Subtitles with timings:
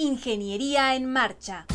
[0.00, 1.66] Ingeniería en Marcha.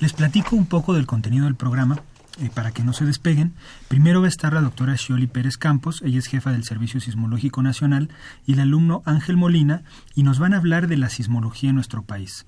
[0.00, 2.02] Les platico un poco del contenido del programa.
[2.40, 3.54] Eh, para que no se despeguen,
[3.86, 7.62] primero va a estar la doctora Shioli Pérez Campos, ella es jefa del Servicio Sismológico
[7.62, 8.08] Nacional,
[8.44, 9.84] y el alumno Ángel Molina,
[10.16, 12.44] y nos van a hablar de la sismología en nuestro país.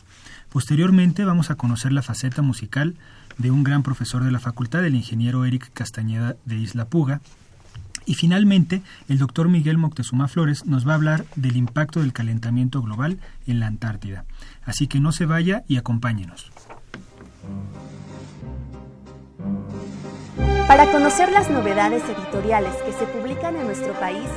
[0.49, 2.97] Posteriormente vamos a conocer la faceta musical
[3.39, 7.21] de un gran profesor de la facultad, el ingeniero Eric Castañeda de Isla Puga,
[8.07, 12.81] y finalmente, el doctor Miguel Moctezuma Flores nos va a hablar del impacto del calentamiento
[12.81, 14.25] global en la Antártida.
[14.65, 16.51] Así que no se vaya y acompáñenos.
[20.69, 24.29] Para conocer las novedades editoriales que se publican en nuestro país,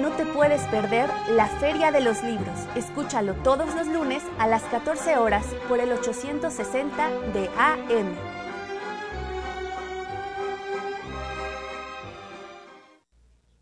[0.00, 2.58] no te puedes perder la Feria de los Libros.
[2.76, 8.27] Escúchalo todos los lunes a las 14 horas por el 860 de AM.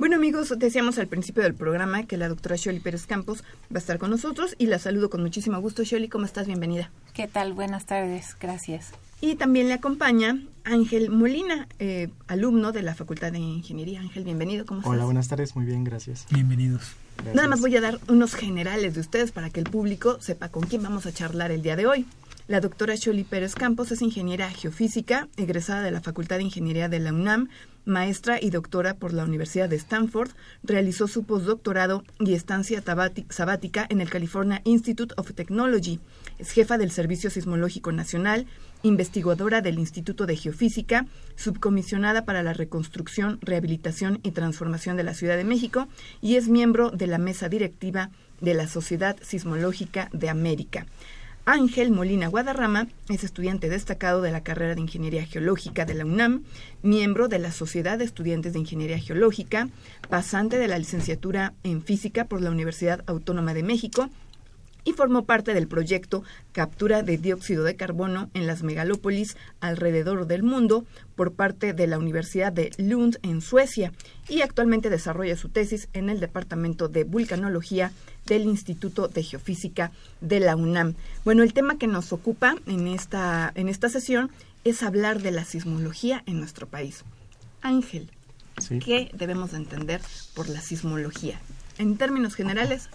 [0.00, 3.78] Bueno amigos, decíamos al principio del programa que la doctora Sholi Pérez Campos va a
[3.80, 5.84] estar con nosotros y la saludo con muchísimo gusto.
[5.84, 6.46] Sholi, ¿cómo estás?
[6.46, 6.90] Bienvenida.
[7.12, 7.52] ¿Qué tal?
[7.52, 8.92] Buenas tardes, gracias.
[9.20, 14.00] Y también le acompaña Ángel Molina, eh, alumno de la Facultad de Ingeniería.
[14.00, 14.90] Ángel, bienvenido, ¿cómo estás?
[14.90, 16.24] Hola, buenas tardes, muy bien, gracias.
[16.30, 16.94] Bienvenidos.
[17.34, 20.62] Nada más voy a dar unos generales de ustedes para que el público sepa con
[20.62, 22.06] quién vamos a charlar el día de hoy.
[22.50, 26.98] La doctora Sholi Pérez Campos es ingeniera geofísica, egresada de la Facultad de Ingeniería de
[26.98, 27.48] la UNAM,
[27.84, 30.32] maestra y doctora por la Universidad de Stanford,
[30.64, 32.82] realizó su postdoctorado y estancia
[33.28, 36.00] sabática en el California Institute of Technology.
[36.40, 38.46] Es jefa del Servicio Sismológico Nacional,
[38.82, 41.06] investigadora del Instituto de Geofísica,
[41.36, 45.86] subcomisionada para la reconstrucción, rehabilitación y transformación de la Ciudad de México
[46.20, 48.10] y es miembro de la mesa directiva
[48.40, 50.86] de la Sociedad Sismológica de América.
[51.46, 56.44] Ángel Molina Guadarrama es estudiante destacado de la carrera de Ingeniería Geológica de la UNAM,
[56.82, 59.68] miembro de la Sociedad de Estudiantes de Ingeniería Geológica,
[60.08, 64.10] pasante de la licenciatura en Física por la Universidad Autónoma de México
[64.84, 70.42] y formó parte del proyecto Captura de Dióxido de Carbono en las megalópolis alrededor del
[70.42, 70.84] mundo
[71.16, 73.92] por parte de la Universidad de Lund en Suecia
[74.28, 77.92] y actualmente desarrolla su tesis en el Departamento de Vulcanología
[78.26, 80.94] del Instituto de Geofísica de la UNAM.
[81.24, 84.30] Bueno, el tema que nos ocupa en esta, en esta sesión
[84.64, 87.04] es hablar de la sismología en nuestro país.
[87.62, 88.10] Ángel,
[88.68, 90.00] ¿Qué debemos entender
[90.34, 91.40] por la sismología?
[91.78, 92.88] En términos generales,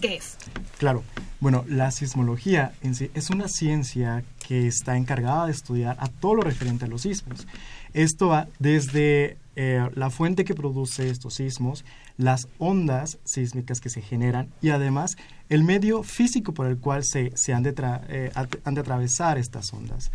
[0.00, 0.36] ¿qué es?
[0.78, 1.02] Claro.
[1.40, 6.36] Bueno, la sismología en sí es una ciencia que está encargada de estudiar a todo
[6.36, 7.46] lo referente a los sismos.
[7.92, 11.84] Esto va desde eh, la fuente que produce estos sismos,
[12.16, 15.16] las ondas sísmicas que se generan y además
[15.48, 17.74] el medio físico por el cual se, han, de
[18.08, 20.10] eh, han, de atravesar estas ondas.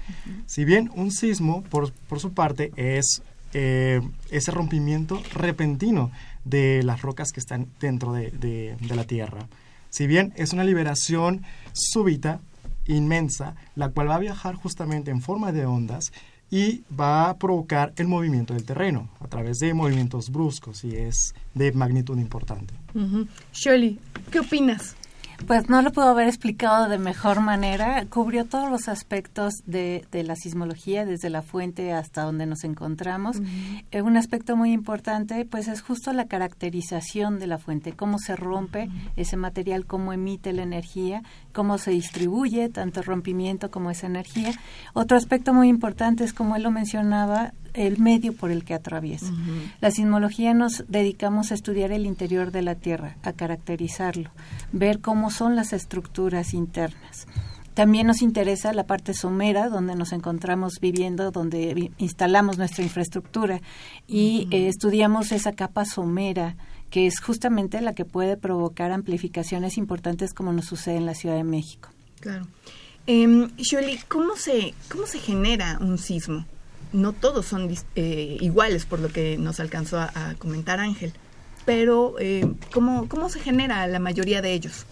[0.45, 3.21] Si bien un sismo, por, su parte, es
[3.53, 6.11] eh, ese rompimiento repentino
[6.43, 9.47] de las rocas que están dentro de, de la Tierra.
[9.89, 11.43] Si bien es una liberación
[11.73, 12.41] súbita,
[12.95, 16.11] inmensa, la cual va a viajar justamente en forma de ondas
[16.51, 21.35] y va a provocar el movimiento del terreno a través de movimientos bruscos y es
[21.53, 22.73] de magnitud importante.
[23.53, 23.99] Shirley,
[24.31, 24.95] ¿qué opinas?
[25.47, 28.05] Pues no lo puedo haber explicado de mejor manera.
[28.09, 33.37] Cubrió todos los aspectos de, de la sismología, desde la fuente hasta donde nos encontramos.
[33.91, 38.35] Eh, un aspecto muy importante, pues es justo la caracterización de la fuente, cómo se
[38.35, 44.07] rompe ese material, cómo emite la energía, cómo se distribuye tanto el rompimiento como esa
[44.07, 44.51] energía.
[44.93, 49.31] Otro aspecto muy importante es, como él lo mencionaba, el medio por el que atraviesa.
[49.81, 54.31] La sismología nos dedicamos a estudiar el interior de la Tierra, a caracterizarlo,
[54.71, 57.27] ver cómo son las estructuras internas.
[57.73, 63.61] También nos interesa la parte somera, donde nos encontramos viviendo, donde instalamos nuestra infraestructura
[64.05, 66.57] y eh, estudiamos esa capa somera,
[66.89, 71.35] que es justamente la que puede provocar amplificaciones importantes como nos sucede en la Ciudad
[71.35, 71.89] de México.
[72.19, 72.47] Claro.
[73.07, 73.47] Eh,
[74.07, 76.45] ¿cómo se, ¿cómo se genera un sismo?
[76.91, 81.13] No todos son eh, iguales, por lo que nos alcanzó a, comentar Ángel.
[81.65, 84.85] Pero, eh, ¿cómo, ¿cómo se genera la mayoría de ellos?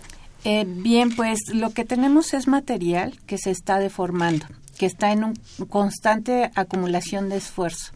[0.44, 4.45] Eh, bien, pues lo que tenemos es material que se está deformando,
[4.77, 5.33] que está en una
[5.69, 7.91] constante acumulación de esfuerzo.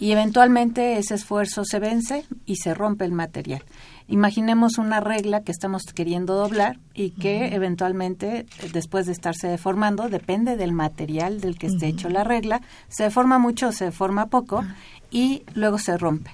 [0.00, 3.62] Y eventualmente ese esfuerzo se vence y se rompe el material.
[4.08, 10.56] Imaginemos una regla que estamos queriendo doblar y que eventualmente, después de estarse deformando, depende
[10.56, 14.64] del material del que esté hecho la regla, se deforma mucho o se deforma poco
[15.10, 16.30] y luego se rompe.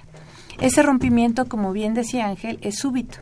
[0.61, 3.19] Ese rompimiento, como bien decía Ángel, es súbito,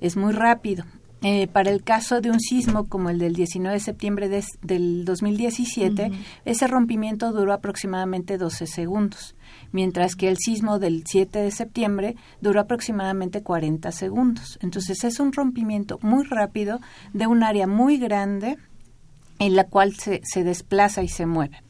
[0.00, 0.84] es muy rápido.
[1.22, 4.30] Eh, para el caso de un sismo como el del 19 de septiembre
[4.62, 6.12] del 2017,
[6.46, 9.34] ese rompimiento duró aproximadamente 12 segundos
[9.72, 14.58] mientras que el sismo del 7 de septiembre duró aproximadamente 40 segundos.
[14.62, 16.80] Entonces es un rompimiento muy rápido
[17.12, 18.56] de un área muy grande
[19.38, 21.62] en la cual se, se desplaza y se mueve.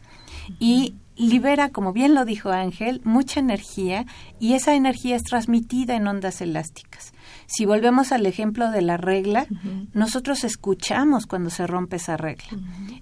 [0.59, 4.07] Y libera, como bien lo dijo Ángel, mucha energía
[4.39, 7.13] y esa energía es transmitida en ondas elásticas.
[7.51, 9.45] Si volvemos al ejemplo de la regla,
[9.93, 12.47] nosotros escuchamos cuando se rompe esa regla.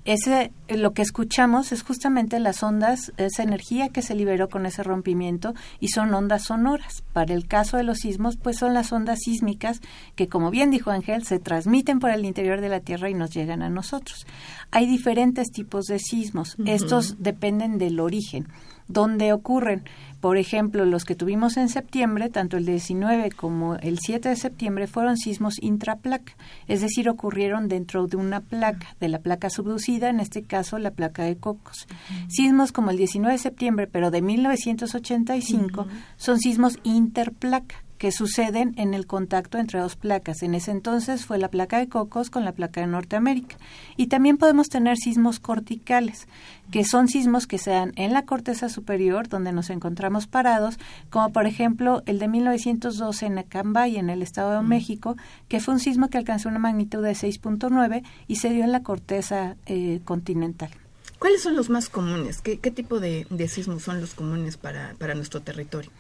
[0.06, 4.82] Ese lo que escuchamos es justamente las ondas, esa energía que se liberó con ese
[4.82, 7.04] rompimiento y son ondas sonoras.
[7.12, 9.82] Para el caso de los sismos, pues son las ondas sísmicas
[10.16, 13.30] que como bien dijo Ángel, se transmiten por el interior de la Tierra y nos
[13.30, 14.26] llegan a nosotros.
[14.70, 16.56] Hay diferentes tipos de sismos.
[16.64, 18.48] Estos dependen del origen
[18.88, 19.84] donde ocurren.
[20.20, 24.88] Por ejemplo, los que tuvimos en septiembre, tanto el 19 como el 7 de septiembre,
[24.88, 26.32] fueron sismos intraplaca,
[26.66, 30.90] es decir, ocurrieron dentro de una placa, de la placa subducida, en este caso la
[30.90, 31.86] placa de Cocos.
[32.28, 35.86] Sismos como el 19 de septiembre, pero de 1985,
[36.16, 40.42] son sismos interplaca, que suceden en el contacto entre dos placas.
[40.42, 43.56] En ese entonces fue la placa de Cocos con la placa de Norteamérica.
[43.96, 46.28] Y también podemos tener sismos corticales,
[46.70, 50.78] que son sismos que se dan en la corteza superior, donde nos encontramos parados,
[51.10, 55.16] como por ejemplo el de 1912 en Acambay, en el Estado de México,
[55.48, 58.82] que fue un sismo que alcanzó una magnitud de 6.9 y se dio en la
[58.82, 60.70] corteza eh, continental.
[61.18, 62.40] ¿Cuáles son los más comunes?
[62.40, 65.90] ¿Qué, tipo de, sismos son los comunes para nuestro territorio?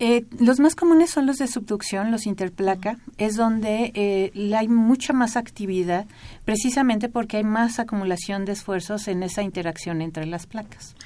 [0.00, 5.12] Eh, los más comunes son los de subducción, los interplaca, es donde eh, hay mucha
[5.12, 6.06] más actividad,
[6.44, 10.96] precisamente porque hay más acumulación de esfuerzos en esa interacción entre las placas.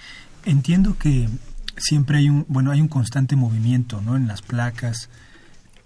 [0.47, 1.28] Entiendo que
[1.76, 4.16] siempre hay un, bueno, hay un constante movimiento, ¿no?
[4.16, 5.11] En las placas.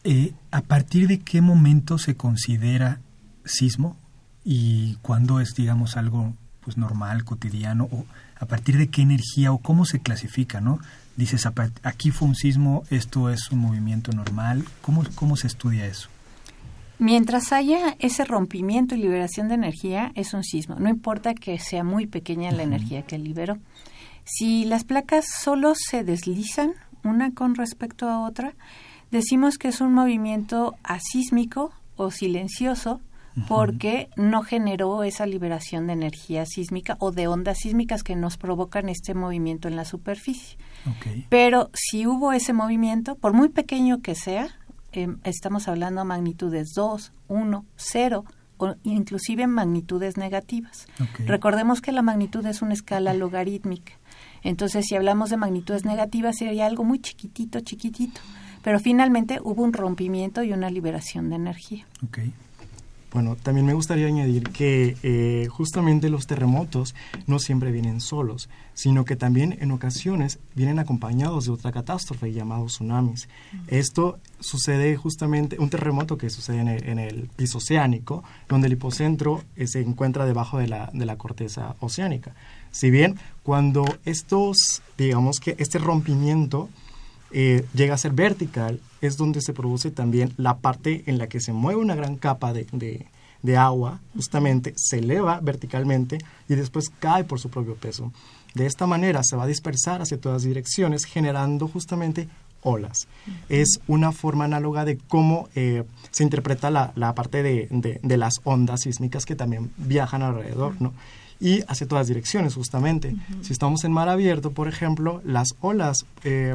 [0.04, 3.00] Eh, ¿A partir de qué momento se considera
[3.44, 3.96] sismo
[4.44, 8.06] y cuándo es, digamos, algo pues normal, cotidiano, o
[8.38, 10.80] a partir de qué energía o cómo se clasifica, ¿no?
[11.22, 11.46] Dices,
[11.82, 14.64] aquí fue un sismo, esto es un movimiento normal.
[14.80, 16.08] ¿Cómo, cómo se estudia eso?
[16.98, 20.76] Mientras haya ese rompimiento y liberación de energía, es un sismo.
[20.78, 23.58] No importa que sea muy pequeña la energía que liberó.
[24.24, 28.54] Si las placas solo se deslizan una con respecto a otra,
[29.10, 33.00] decimos que es un movimiento asísmico o silencioso
[33.48, 38.88] porque no generó esa liberación de energía sísmica o de ondas sísmicas que nos provocan
[38.88, 40.58] este movimiento en la superficie.
[41.28, 44.48] Pero si hubo ese movimiento, por muy pequeño que sea,
[44.92, 48.24] em, estamos hablando de magnitudes 2, 1, 0
[48.58, 50.86] o inclusive magnitudes negativas.
[51.26, 53.92] Recordemos que la magnitud es una escala logarítmica.
[54.42, 58.20] Entonces, si hablamos de magnitudes negativas, sería algo muy chiquitito, chiquitito.
[58.62, 61.86] Pero finalmente hubo un rompimiento y una liberación de energía.
[63.12, 66.94] Bueno, también me gustaría añadir que eh, justamente los terremotos
[67.26, 72.66] no siempre vienen solos, sino que también en ocasiones vienen acompañados de otra catástrofe llamado
[72.66, 73.28] tsunamis.
[73.68, 79.66] Esto sucede justamente, un terremoto que sucede en el, piso oceánico, donde el hipocentro eh,
[79.66, 82.34] se encuentra debajo de la, de la corteza oceánica.
[82.70, 86.70] Si bien cuando estos, digamos que este rompimiento
[87.32, 91.40] eh, llega a ser vertical, es donde se produce también la parte en la que
[91.40, 92.66] se mueve una gran capa de,
[93.42, 98.12] de, agua, justamente se eleva verticalmente y después cae por su propio peso.
[98.54, 102.28] De esta manera se va a dispersar hacia todas direcciones, generando justamente
[102.62, 103.08] olas.
[103.48, 107.68] Es una forma análoga de cómo eh, se interpreta la, la parte de,
[108.02, 110.92] de, las ondas sísmicas que también viajan alrededor, ¿no?
[111.40, 113.16] Y hacia todas direcciones, justamente.
[113.40, 116.54] Si estamos en mar abierto, por ejemplo, las olas eh,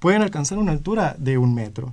[0.00, 1.92] pueden alcanzar una altura de un metro.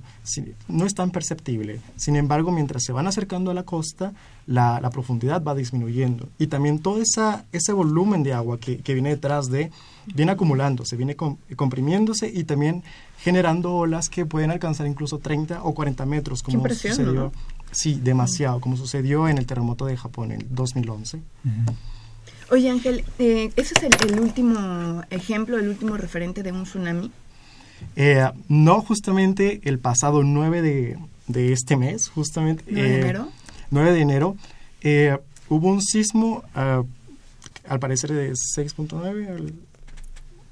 [0.66, 1.80] no es tan perceptible.
[1.96, 4.14] Sin embargo, mientras se van acercando a la costa,
[4.46, 6.28] la, profundidad va disminuyendo.
[6.38, 9.70] Y también todo esa, ese volumen de agua que, viene detrás de,
[10.14, 12.82] viene acumulándose, viene comprimiéndose y también
[13.18, 17.30] generando olas que pueden alcanzar incluso 30 o 40 metros, como sucedió.
[17.70, 21.20] Sí, demasiado, como sucedió en el terremoto de Japón en 2011.
[22.50, 27.12] Oye, Ángel, eh, ¿ese es el, el, ejemplo, el último referente de un tsunami?
[27.96, 32.64] Eh, no, justamente el pasado 9 de, este mes, justamente.
[32.64, 33.28] ¿9 de eh, enero?
[33.70, 34.36] 9 de enero,
[34.82, 35.18] eh,
[35.48, 39.52] hubo un sismo, al parecer de 6.9.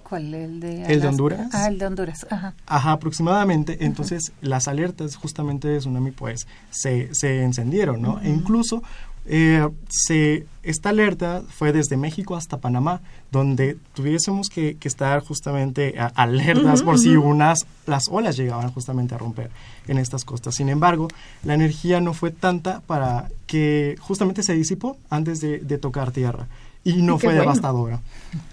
[0.09, 0.33] ¿Cuál?
[0.35, 1.49] ¿El de, el de Honduras?
[1.52, 2.54] Ah, el de Honduras, ajá.
[2.66, 3.85] Ajá, aproximadamente.
[3.85, 8.21] Entonces, las alertas justamente de tsunami, pues, se, se encendieron, ¿no?
[8.21, 8.85] E incluso
[9.28, 13.00] eh, se, esta alerta fue desde México hasta Panamá,
[13.33, 19.50] donde tuviésemos que, estar justamente alertas por si unas, las olas llegaban justamente a romper
[19.88, 20.54] en estas costas.
[20.54, 21.09] Sin embargo,
[21.42, 26.47] la energía no fue tanta para que justamente se disipó antes de, tocar tierra
[26.85, 28.00] y no fue devastadora.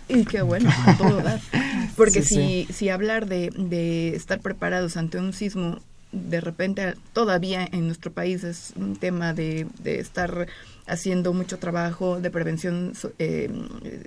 [0.10, 1.40] Y qué bueno, todo dar.
[1.96, 5.78] Porque si, si hablar de, de estar preparados ante un sismo
[6.14, 10.48] de repente todavía en nuestro país es un tema de, de estar
[10.86, 13.50] haciendo mucho trabajo de prevención, eh,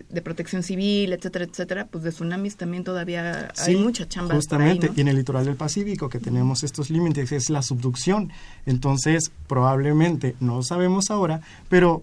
[0.09, 4.35] de protección civil, etcétera, etcétera, pues de tsunamis también todavía hay mucha chamba.
[4.35, 8.31] Justamente, y en el litoral del Pacífico que tenemos estos límites es la subducción.
[8.67, 12.03] Entonces, probablemente, no sabemos ahora, pero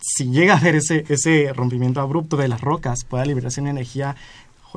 [0.00, 4.16] si llega a haber ese, ese rompimiento abrupto de las rocas, pueda liberarse una energía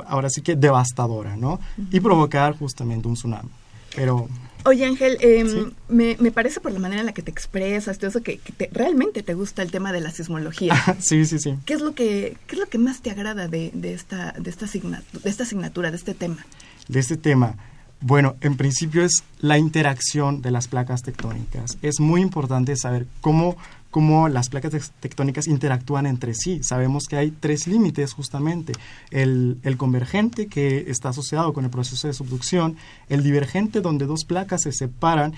[0.06, 1.58] ahora sí que devastadora, ¿no?
[1.90, 3.48] Y provocar justamente un tsunami.
[3.96, 4.28] Pero
[4.66, 8.08] Oye, Ángel, em, me, me, parece por la manera en la que te expresas, todo
[8.10, 8.40] eso, que,
[8.72, 10.74] realmente te gusta el tema de la sismología.
[10.98, 11.54] sí, sí, sí.
[11.64, 14.50] ¿Qué es lo que, qué es lo que más te agrada de, de, esta, de,
[14.50, 16.44] esta de esta asignatura, de este tema?
[16.88, 17.54] De este tema.
[18.00, 21.78] Bueno, en principio es la interacción de las placas tectónicas.
[21.82, 23.56] Es muy importante saber cómo
[23.96, 26.62] cómo las placas tectónicas interactúan entre sí.
[26.62, 28.74] Sabemos que hay tres límites justamente.
[29.10, 32.76] El, convergente, que está asociado con el proceso de subducción,
[33.08, 35.32] el divergente, donde dos placas se separan,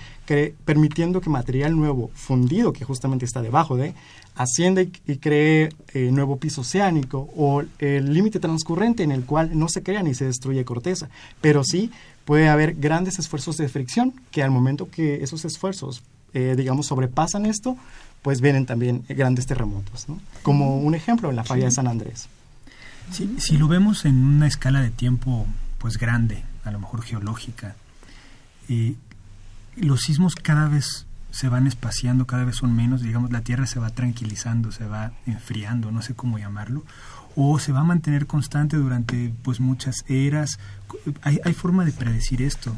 [0.65, 3.93] permitiendo que material nuevo fundido, que justamente está debajo de,
[4.35, 9.69] ascienda y, cree eh, nuevo piso oceánico, o el límite transcurrente en el cual no
[9.69, 11.07] se crea ni se destruye corteza,
[11.39, 11.91] pero sí
[12.25, 17.45] puede haber grandes esfuerzos de fricción que al momento que esos esfuerzos, eh, digamos, sobrepasan
[17.45, 17.77] esto,
[18.21, 20.19] pues vienen también grandes terremotos, ¿no?
[20.41, 22.27] Como un ejemplo en la falla de San Andrés.
[23.11, 25.47] si lo vemos en una escala de tiempo
[25.77, 27.75] pues grande, a lo mejor geológica,
[28.67, 28.95] eh,
[29.75, 33.79] los sismos cada vez se van espaciando, cada vez son menos, digamos, la Tierra se
[33.79, 36.83] va tranquilizando, se va enfriando, no sé cómo llamarlo,
[37.35, 40.59] o se va a mantener constante durante pues muchas eras.
[41.21, 42.75] ¿Hay, hay forma de predecir esto?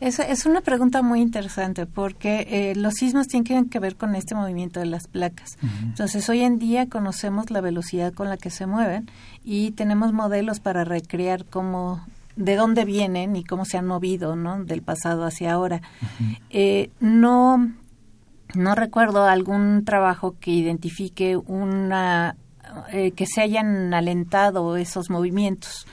[0.00, 4.34] Es, es una pregunta muy interesante porque eh, los sismos tienen que ver con este
[4.34, 5.56] movimiento de las placas.
[5.82, 9.08] Entonces, hoy en día conocemos la velocidad con la que se mueven
[9.42, 12.04] y tenemos modelos para recrear cómo
[12.36, 14.62] de dónde vienen y cómo se han movido ¿no?
[14.62, 15.80] del pasado hacia ahora.
[16.50, 17.72] eh, no,
[18.54, 22.36] no recuerdo algún trabajo que identifique una
[22.92, 25.86] eh, que se hayan alentado esos movimientos.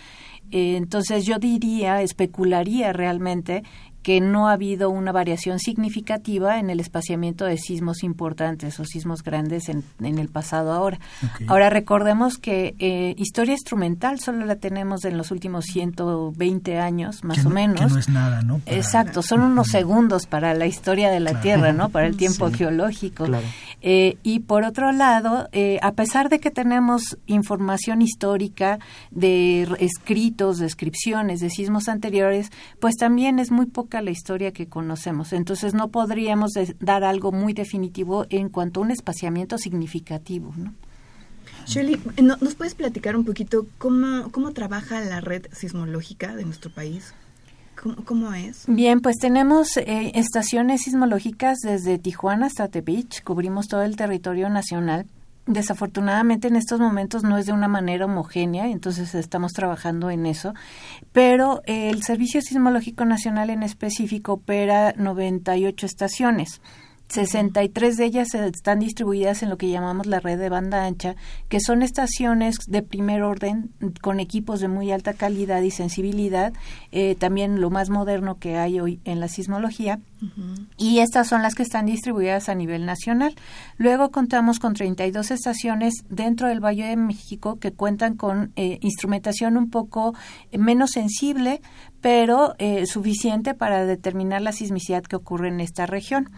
[0.52, 3.64] Eh, entonces yo diría, especularía realmente
[4.04, 9.24] que no ha habido una variación significativa en el espaciamiento de sismos importantes o sismos
[9.24, 11.00] grandes en, el pasado ahora.
[11.48, 17.46] Ahora recordemos que eh, historia instrumental solo la tenemos en los últimos 120 años, más
[17.46, 17.80] o menos.
[17.80, 18.62] Que no es nada, ¿no?
[18.66, 21.90] Exacto, son unos segundos para la historia de la Tierra, ¿no?
[21.90, 23.26] Para el tiempo geológico.
[23.82, 28.80] Eh, y por otro lado, eh, a pesar de que tenemos información histórica
[29.12, 35.34] de escritos, descripciones de sismos anteriores, pues también es muy poca la historia que conocemos.
[35.34, 40.74] Entonces no podríamos dar algo muy definitivo en cuanto a un espaciamiento significativo, ¿no?
[41.66, 47.14] Shirley, ¿nos puedes platicar un poquito cómo, cómo trabaja la red sismológica de nuestro país?
[48.06, 48.64] ¿Cómo, es?
[48.68, 55.06] Bien, pues tenemos eh, estaciones sismológicas desde Tijuana hasta Tepic, cubrimos todo el territorio nacional.
[55.46, 60.54] Desafortunadamente en estos momentos no es de una manera homogénea, entonces estamos trabajando en eso,
[61.12, 66.62] pero el Servicio Sismológico Nacional en específico opera 98 estaciones.
[67.10, 71.16] 63 de ellas están distribuidas en lo que llamamos la red de banda ancha,
[71.48, 73.72] que son estaciones de primer orden
[74.02, 76.54] con equipos de muy alta calidad y sensibilidad,
[76.92, 80.00] eh, también lo más moderno que hay hoy en la sismología.
[80.78, 83.36] Y estas son las que están distribuidas a nivel nacional.
[83.78, 89.58] Luego contamos con 32 estaciones dentro del Valle de México que cuentan con eh, instrumentación
[89.58, 90.14] un poco
[90.52, 91.62] menos sensible,
[92.04, 96.30] pero eh, suficiente para determinar la sismicidad que ocurre en esta región.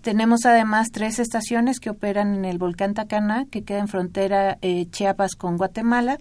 [0.00, 4.86] Tenemos además tres estaciones que operan en el volcán Tacana, que queda en frontera eh,
[4.90, 6.18] Chiapas con Guatemala.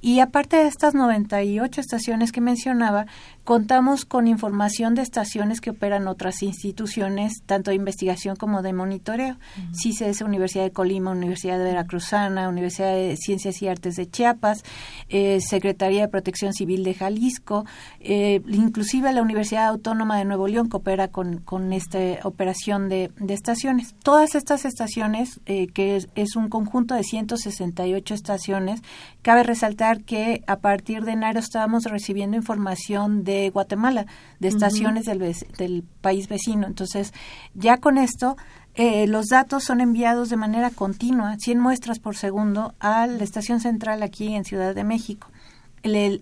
[0.00, 3.06] Y aparte de estas 98 estaciones que mencionaba,
[3.44, 9.36] contamos con información de estaciones que operan otras instituciones, tanto de investigación como de monitoreo.
[9.72, 14.64] CICES, Universidad de Colima, Universidad de Veracruzana, Universidad de Ciencias y Artes de Chiapas,
[15.08, 17.64] eh, Secretaría de Protección Civil de Jalisco,
[18.00, 23.94] eh, inclusive la Universidad Autónoma de Nuevo León coopera con, con esta operación de, estaciones.
[24.02, 28.80] Todas estas estaciones, eh, que es, un conjunto de 168 estaciones,
[29.22, 34.06] cabe resaltar que a partir de enero estábamos recibiendo información de Guatemala,
[34.40, 35.18] de estaciones del,
[35.58, 36.66] del país vecino.
[36.66, 37.12] Entonces,
[37.54, 38.36] ya con esto,
[38.74, 43.60] eh, los datos son enviados de manera continua, 100 muestras por segundo, a la estación
[43.60, 45.28] central aquí en Ciudad de México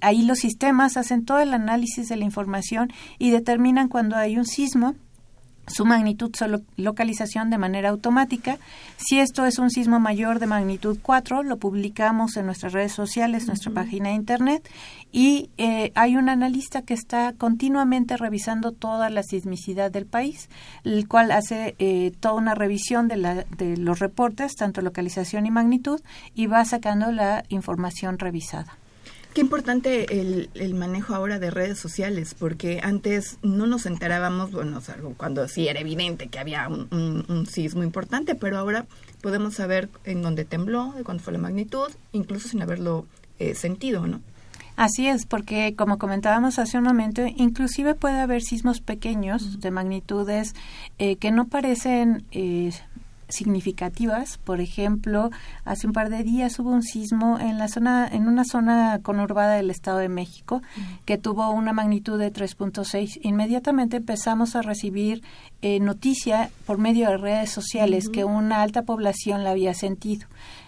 [0.00, 4.46] ahí los sistemas hacen todo el análisis de la información y determinan cuando hay un
[4.46, 4.94] sismo
[5.66, 8.58] su magnitud, su localización de manera automática.
[8.96, 13.46] Si esto es un sismo mayor de magnitud 4, lo publicamos en nuestras redes sociales,
[13.46, 14.68] nuestra página de internet,
[15.12, 20.48] y eh, hay un analista que está continuamente revisando toda la sismicidad del país,
[20.84, 25.50] el cual hace eh, toda una revisión de, la, de los reportes, tanto localización y
[25.50, 26.00] magnitud,
[26.34, 28.78] y va sacando la información revisada.
[29.34, 34.80] Qué importante el, el, manejo ahora de redes sociales, porque antes no nos enterábamos, bueno,
[35.16, 38.86] cuando sí era evidente que había un, un, sismo importante, pero ahora
[39.22, 43.06] podemos saber en dónde tembló, de cuándo fue la magnitud, incluso sin haberlo
[43.40, 44.20] eh, sentido, ¿no?
[44.76, 50.54] Así es, porque como comentábamos hace un momento, inclusive puede haber sismos pequeños de magnitudes
[50.98, 52.70] eh, que no parecen eh,
[53.34, 54.38] significativas.
[54.38, 55.30] Por ejemplo,
[55.64, 59.54] hace un par de días hubo un sismo en la zona, en una zona conurbada
[59.54, 60.62] del Estado de México
[61.04, 63.20] que tuvo una magnitud de 3.6.
[63.22, 65.22] Inmediatamente empezamos a recibir
[65.62, 70.26] eh, noticia por medio de redes sociales que una alta población la había sentido.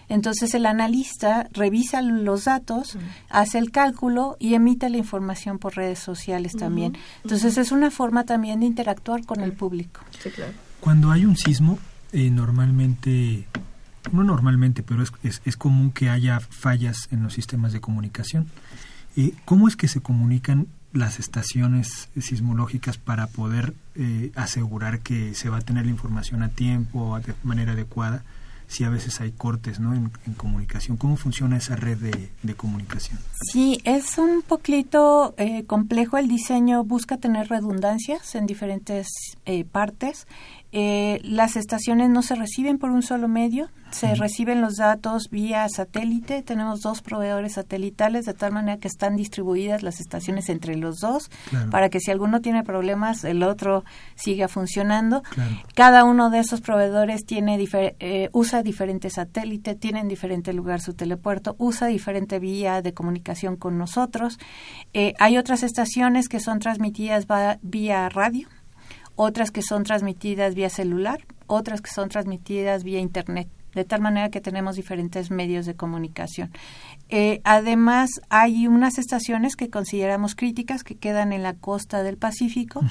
[0.09, 2.97] Entonces el analista revisa los datos,
[3.29, 6.97] hace el cálculo y emite la información por redes sociales también.
[7.23, 10.01] Entonces es una forma también de interactuar con el público.
[10.79, 11.77] Cuando hay un sismo,
[12.13, 13.47] eh, normalmente,
[14.11, 15.11] no normalmente, pero es,
[15.43, 18.47] es, común que haya fallas en los sistemas de comunicación.
[19.15, 25.49] Eh, ¿Cómo es que se comunican las estaciones sismológicas para poder eh, asegurar que se
[25.49, 28.23] va a tener la información a tiempo, de manera adecuada?
[28.69, 29.93] si a veces hay cortes ¿no?
[29.93, 30.97] en, comunicación.
[30.97, 33.17] ¿Cómo funciona esa red de, de comunicación?
[33.53, 35.33] Sí, es un poquito
[35.67, 39.07] complejo el diseño, busca tener redundancias en diferentes
[39.71, 40.27] partes
[40.71, 45.67] eh, las estaciones no se reciben por un solo medio, se reciben los datos vía
[45.69, 46.43] satélite.
[46.43, 51.29] Tenemos dos proveedores satelitales de tal manera que están distribuidas las estaciones entre los dos
[51.71, 55.23] para que si alguno tiene problemas el otro siga funcionando.
[55.73, 57.57] Cada uno de esos proveedores tiene
[57.99, 63.55] eh, usa diferente satélite, tiene en diferente lugar su telepuerto, usa diferente vía de comunicación
[63.55, 64.37] con nosotros.
[64.93, 67.25] Eh, hay otras estaciones que son transmitidas
[67.61, 68.47] vía radio
[69.17, 73.49] otras que son transmitidas vía celular, otras que son transmitidas vía Internet.
[73.75, 76.49] de tal manera que tenemos diferentes medios de comunicación.
[77.09, 82.81] Eh, además, hay unas estaciones que consideramos críticas que quedan en la costa del Pacífico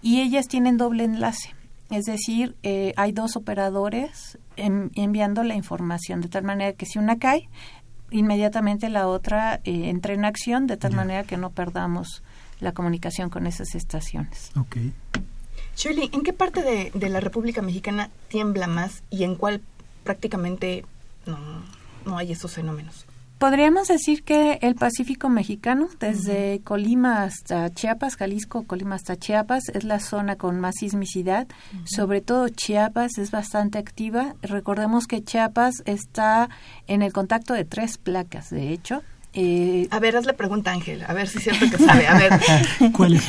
[0.00, 1.54] y ellas tienen doble enlace.
[1.90, 7.18] Es decir, eh, hay dos operadores enviando la información de tal manera que si una
[7.18, 7.48] cae,
[8.10, 12.24] inmediatamente la otra eh, entra en acción de tal manera que no perdamos
[12.60, 14.50] la comunicación con esas estaciones.
[14.56, 14.76] Ok.
[15.76, 19.60] Shirley, ¿en qué parte de, de la República Mexicana tiembla más y en cuál
[20.04, 20.84] prácticamente
[21.26, 21.38] no,
[22.04, 23.06] no hay esos fenómenos?
[23.42, 29.82] Podríamos decir que el Pacífico mexicano, desde Colima hasta Chiapas, Jalisco, Colima hasta Chiapas, es
[29.82, 31.48] la zona con más sismicidad.
[31.84, 34.36] Sobre todo Chiapas es bastante activa.
[34.42, 36.50] Recordemos que Chiapas está
[36.86, 39.02] en el contacto de tres placas, de hecho.
[39.34, 42.06] Eh, a ver, hazle pregunta Ángel, a ver si es cierto que sabe.
[42.06, 42.32] A ver,
[42.92, 43.24] ¿cuáles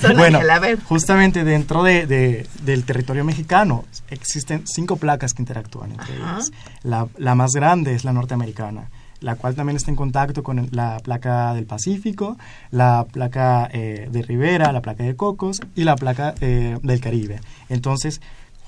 [0.00, 0.50] son, bueno, Ángel?
[0.50, 0.80] A ver.
[0.82, 6.52] Justamente dentro de, del territorio mexicano existen cinco placas que interactúan entre ellas.
[6.82, 8.88] La, la más grande es la norteamericana
[9.22, 12.36] la cual también está en contacto con la placa del Pacífico,
[12.70, 17.40] la placa eh, de Rivera, la placa de Cocos y la placa eh, del Caribe.
[17.68, 18.20] Entonces,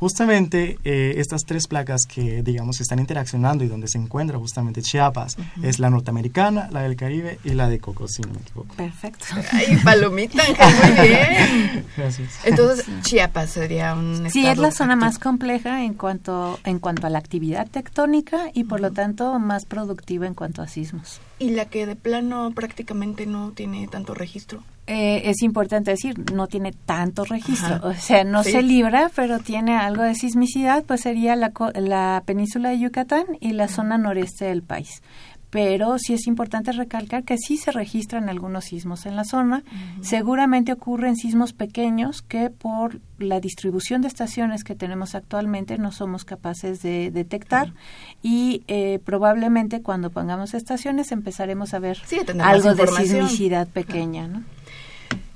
[0.05, 5.39] justamente eh, estas tres placas que, digamos, están interaccionando y donde se encuentra justamente Chiapas
[5.63, 8.75] es la norteamericana, la del Caribe y la de Cocos, si no me equivoco.
[8.75, 9.25] Perfecto.
[9.53, 11.87] Ay, palomita, muy bien.
[11.97, 12.39] Gracias.
[12.45, 17.11] Entonces, Chiapas sería un Sí, es la zona más compleja en cuanto, en cuanto a
[17.11, 21.19] la actividad tectónica y por lo tanto más productiva en cuanto a sismos.
[21.39, 24.63] ¿Y la que de plano prácticamente no tiene tanto registro?
[24.87, 29.79] Eh, es importante decir, no tiene tanto registro, o sea, no se libra, pero tiene
[29.79, 34.63] algo de sismicidad, pues sería la, la península de Yucatán y la zona noreste del
[34.63, 35.03] país.
[35.49, 39.63] Pero sí es importante recalcar que sí se registran algunos sismos en la zona.
[40.01, 46.25] Seguramente ocurren sismos pequeños que por la distribución de estaciones que tenemos actualmente no somos
[46.25, 47.73] capaces de detectar
[48.21, 51.99] y eh, probablemente cuando pongamos estaciones empezaremos a ver
[52.43, 54.27] algo de sismicidad pequeña.
[54.27, 54.43] ¿no?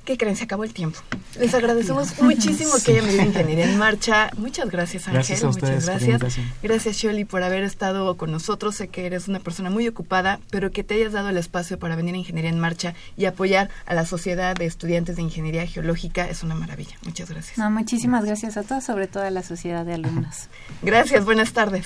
[0.09, 0.35] ¿Qué creen?
[0.35, 0.97] Se acabó el tiempo.
[1.39, 4.31] Les agradecemos muchísimo que hayan venido a Ingeniería en Marcha.
[4.37, 5.13] Muchas gracias, Ángel.
[5.13, 6.45] Gracias a ustedes Muchas gracias.
[6.63, 8.73] Gracias, Shirley, por haber estado con nosotros.
[8.77, 11.95] Sé que eres una persona muy ocupada, pero que te hayas dado el espacio para
[11.95, 16.27] venir a Ingeniería en Marcha y apoyar a la Sociedad de Estudiantes de Ingeniería Geológica
[16.27, 16.97] es una maravilla.
[17.03, 17.59] Muchas gracias.
[17.59, 20.47] No, muchísimas gracias a todos, sobre todo a la Sociedad de Alumnos.
[20.81, 21.85] Gracias, buenas tardes.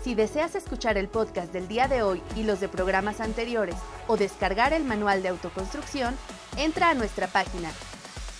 [0.03, 3.75] Si deseas escuchar el podcast del día de hoy y los de programas anteriores
[4.07, 6.15] o descargar el manual de autoconstrucción,
[6.57, 7.69] entra a nuestra página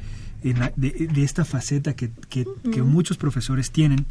[0.44, 4.06] de, esta faceta que, que muchos profesores tienen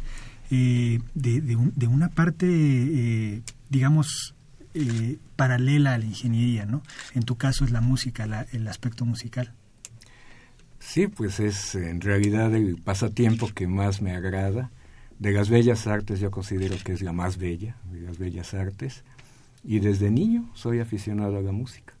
[0.51, 4.34] eh, de, de, una parte, eh, digamos,
[4.75, 6.83] eh, paralela a la ingeniería, ¿no?
[7.13, 9.53] En tu caso es la música, el aspecto musical.
[10.79, 14.71] Sí, pues es en realidad el pasatiempo que más me agrada.
[15.17, 19.03] De las bellas artes yo considero que es la más bella, de las bellas artes.
[19.63, 21.93] Y desde niño soy aficionado a la música.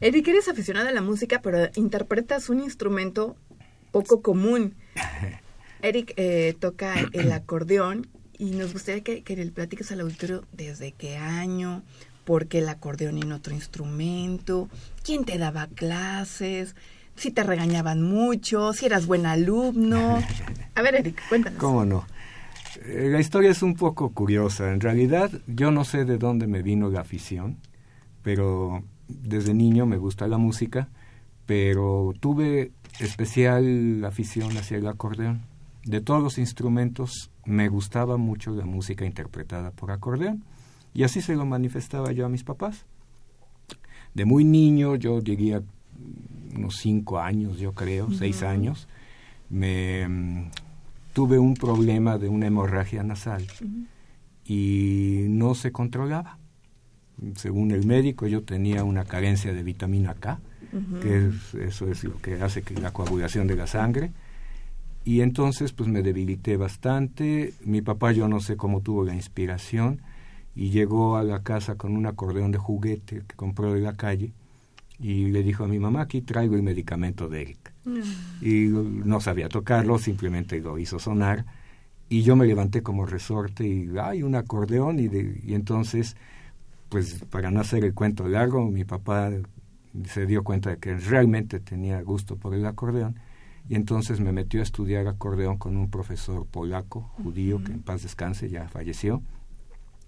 [0.00, 3.36] Eric, eres aficionado a la música, pero interpretas un instrumento
[3.90, 4.74] poco común.
[5.82, 8.06] Eric eh, toca el acordeón
[8.38, 11.82] y nos gustaría que, que le platiques al auditorio desde qué año,
[12.24, 14.68] por qué el acordeón en otro instrumento,
[15.04, 16.74] quién te daba clases,
[17.16, 20.18] si te regañaban mucho, si eras buen alumno.
[20.74, 21.58] A ver, Eric, cuéntanos.
[21.58, 22.06] ¿Cómo no?
[22.84, 24.72] Eh, la historia es un poco curiosa.
[24.72, 27.56] En realidad, yo no sé de dónde me vino la afición,
[28.22, 30.88] pero desde niño me gusta la música,
[31.46, 35.42] pero tuve especial afición hacia el acordeón.
[35.84, 40.44] De todos los instrumentos, me gustaba mucho la música interpretada por acordeón,
[40.92, 42.84] y así se lo manifestaba yo a mis papás.
[44.14, 45.62] De muy niño, yo diría
[46.54, 48.88] unos cinco años, yo creo, seis años,
[49.50, 50.50] me mm,
[51.12, 53.46] tuve un problema de una hemorragia nasal
[54.44, 56.38] y no se controlaba.
[57.36, 60.40] Según el médico, yo tenía una carencia de vitamina K,
[61.00, 61.30] que
[61.66, 64.12] eso es lo que hace que la coagulación de la sangre.
[65.06, 67.54] Y entonces pues me debilité bastante.
[67.64, 70.02] Mi papá yo no sé cómo tuvo la inspiración
[70.56, 74.32] y llegó a la casa con un acordeón de juguete que compró de la calle
[74.98, 77.72] y le dijo a mi mamá, aquí traigo el medicamento de Eric.
[77.84, 78.00] Mm.
[78.44, 78.66] Y
[79.04, 81.46] no sabía tocarlo, simplemente lo hizo sonar.
[82.08, 86.16] Y yo me levanté como resorte y hay un acordeón y, y entonces,
[86.88, 89.30] pues para no hacer el cuento largo, mi papá
[90.06, 93.14] se dio cuenta de que realmente tenía gusto por el acordeón
[93.68, 98.02] y entonces me metió a estudiar acordeón con un profesor polaco, judío, que en paz
[98.02, 99.22] descanse, ya falleció.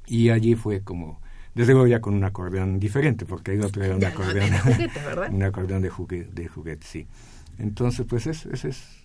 [0.06, 1.20] Y allí fue como
[1.58, 4.50] desde luego ya con un acordeón diferente, porque hay otro era un acordeón.
[4.50, 5.00] de juguete,
[5.32, 7.06] un acordeón de juguete, de juguete, sí.
[7.58, 9.04] Entonces, pues ese es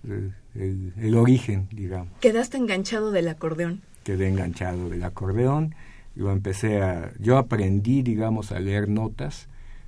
[0.53, 2.09] el, el, origen, digamos.
[2.19, 3.81] ¿Quedaste enganchado del acordeón?
[4.03, 5.73] Quedé enganchado del acordeón.
[6.15, 7.11] Yo empecé a...
[7.17, 9.47] Yo aprendí, digamos, a leer notas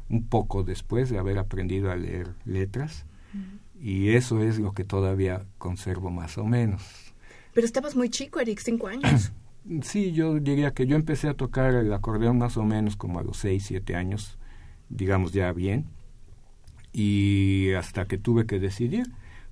[0.10, 3.06] un poco después de haber aprendido a leer letras.
[3.86, 6.82] Y eso es lo que todavía conservo más o menos.
[7.54, 9.32] Pero estabas muy chico, Eric, cinco años.
[9.82, 13.24] Sí, yo diría que yo empecé a tocar el acordeón más o menos como a
[13.24, 14.38] los 6, 7 años,
[14.90, 15.88] digamos ya bien,
[16.94, 19.08] y hasta que tuve que decidir,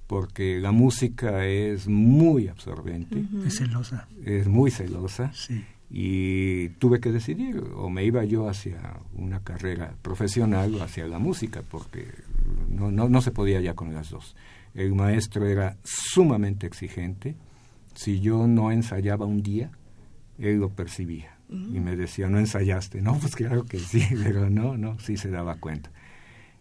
[0.06, 3.26] porque la música es muy absorbente.
[3.48, 4.08] Es celosa.
[4.24, 5.34] Es muy celosa.
[5.34, 5.65] Sí.
[5.89, 11.17] Y tuve que decidir, o me iba yo hacia una carrera profesional o hacia la
[11.17, 12.06] música, porque
[12.69, 14.36] no, no, no se podía ya con las dos.
[14.73, 17.36] El maestro era sumamente exigente.
[17.93, 19.71] Si yo no ensayaba un día,
[20.38, 23.01] él lo percibía y me decía, no ensayaste.
[23.01, 25.91] No, pues claro que sí, pero no, no, sí se daba cuenta.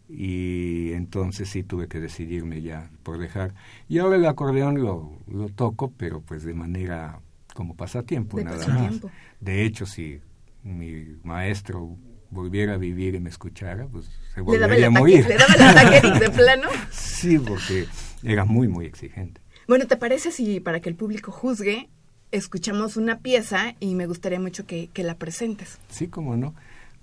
[0.08, 3.54] Y entonces sí tuve que decidirme ya por dejar.
[3.88, 7.20] Y ahora el acordeón lo, lo toco, pero pues de manera
[7.54, 9.00] como pasatiempo, nada más.
[9.40, 10.20] De hecho, si
[10.62, 11.96] mi maestro
[12.32, 15.26] volviera a vivir y me escuchara, pues se volvería a morir.
[15.28, 16.68] ¿Le daba el ataque de plano?
[16.90, 17.86] sí, porque
[18.24, 19.40] era muy, muy exigente.
[19.68, 21.88] Bueno, ¿te parece si para que el público juzgue
[22.32, 25.78] escuchamos una pieza y me gustaría mucho que, la presentes.
[25.88, 26.54] Sí, cómo no.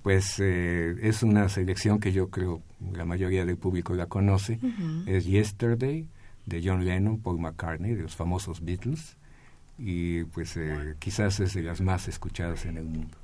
[0.02, 2.62] Pues eh, es una selección que yo creo
[2.94, 4.60] la mayoría del público la conoce.
[5.06, 6.08] Es Yesterday
[6.46, 9.18] de John Lennon, Paul McCartney, de los famosos Beatles.
[9.78, 13.18] Y pues eh, quizás es de las más escuchadas en el mundo.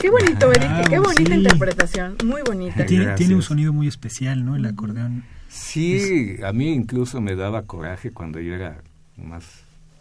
[0.00, 2.86] Qué bonito, Eric, qué bonita interpretación, muy bonita.
[2.86, 4.56] Tiene, tiene, un sonido muy especial, ¿no?
[4.56, 5.24] El acordeón.
[5.48, 8.82] Sí, a mí incluso me daba coraje cuando yo era
[9.16, 9.44] más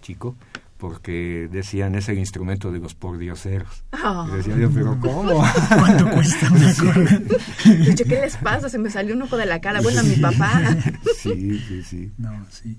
[0.01, 0.35] chico,
[0.77, 3.83] porque decían es el instrumento de los pordioseros.
[4.03, 4.27] Oh.
[4.29, 5.43] Y decía yo, pero ¿cómo?
[5.69, 7.27] ¿Cuánto cuesta un acordeón?
[7.95, 8.69] ¿qué les pasa?
[8.69, 9.81] Se me salió un ojo de la cara.
[9.81, 10.77] Bueno, mi papá.
[11.17, 12.11] sí, sí, sí.
[12.17, 12.77] No, sí.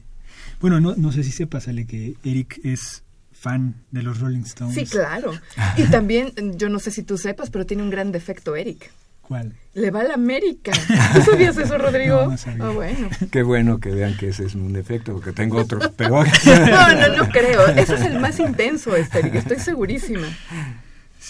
[0.60, 3.04] Bueno, no, no sé si sepas, Ale, que Eric es
[3.38, 4.74] fan de los Rolling Stones.
[4.74, 5.32] Sí, claro.
[5.76, 8.90] Y también, yo no sé si tú sepas, pero tiene un gran defecto Eric.
[9.22, 9.52] ¿Cuál?
[9.74, 10.72] Le va a la América.
[11.14, 12.34] ¿Tú sabías eso, Rodrigo?
[12.56, 13.10] No, ah, bueno.
[13.30, 16.26] Qué bueno que vean que ese es un defecto, porque tengo otro peor.
[16.46, 17.66] no, no, no creo.
[17.68, 19.34] Ese es el más intenso, este, Eric.
[19.36, 20.26] Estoy segurísima.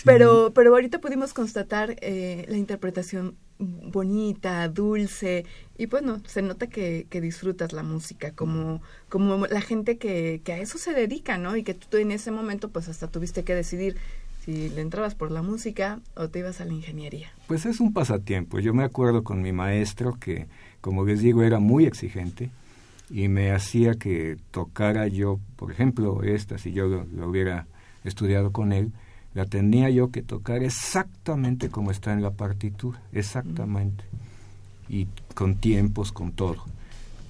[0.05, 5.44] Pero, pero ahorita pudimos constatar eh, la interpretación bonita, dulce,
[5.77, 10.53] y bueno, se nota que, que, disfrutas la música, como, como la gente que, que
[10.53, 11.57] a eso se dedica, ¿no?
[11.57, 13.97] Y que tú en ese momento pues hasta tuviste que decidir
[14.44, 17.31] si le entrabas por la música o te ibas a la ingeniería.
[17.47, 18.61] Pues es un pasatiempo.
[18.61, 20.47] Yo me acuerdo con mi maestro que,
[20.81, 22.51] como les digo, era muy exigente
[23.11, 27.66] y me hacía que tocara yo, por ejemplo, esta, si yo lo hubiera
[28.05, 28.92] estudiado con él,
[29.38, 34.03] la tenía yo que tocar exactamente como está en la partitura, exactamente.
[34.88, 36.64] Y con tiempos, con todo.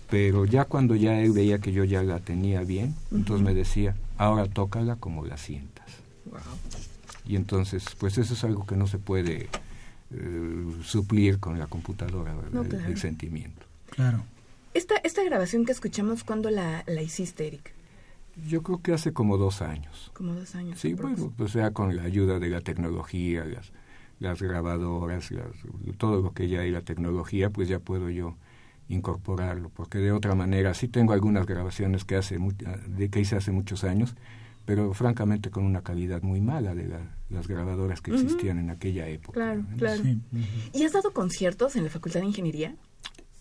[0.09, 3.95] Pero ya cuando ya él veía que yo ya la tenía bien, entonces me decía,
[4.17, 5.85] ahora tócala como la sientas.
[7.27, 9.51] Y entonces, pues eso es algo que no se puede
[10.11, 12.35] eh, suplir con la computadora,
[12.87, 13.67] el, sentimiento.
[13.91, 14.25] Claro.
[14.73, 17.78] Esta, esta grabación que escuchamos, ¿cuándo la, la hiciste, Eric?
[18.47, 20.11] Yo creo que hace como dos años.
[20.15, 20.79] Como dos años.
[20.79, 23.73] Sí, bueno, pues sea con la ayuda de la tecnología, las,
[24.21, 25.31] las grabadoras,
[25.97, 28.37] todo lo que ya hay la tecnología, pues ya puedo yo
[28.89, 33.53] incorporarlo, porque de otra manera sí tengo algunas grabaciones que hace de que hice hace
[33.53, 34.15] muchos años,
[34.65, 36.89] pero francamente con una calidad muy mala de
[37.29, 39.35] las grabadoras que existían en aquella época.
[39.35, 40.03] Claro, claro.
[40.73, 42.77] ¿Y has dado conciertos en la Facultad de Ingeniería?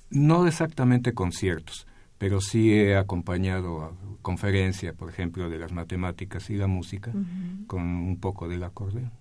[0.10, 6.56] No exactamente conciertos pero sí he acompañado a conferencia, por ejemplo, de las matemáticas y
[6.56, 7.12] la música
[7.68, 9.12] con un poco del acordeón.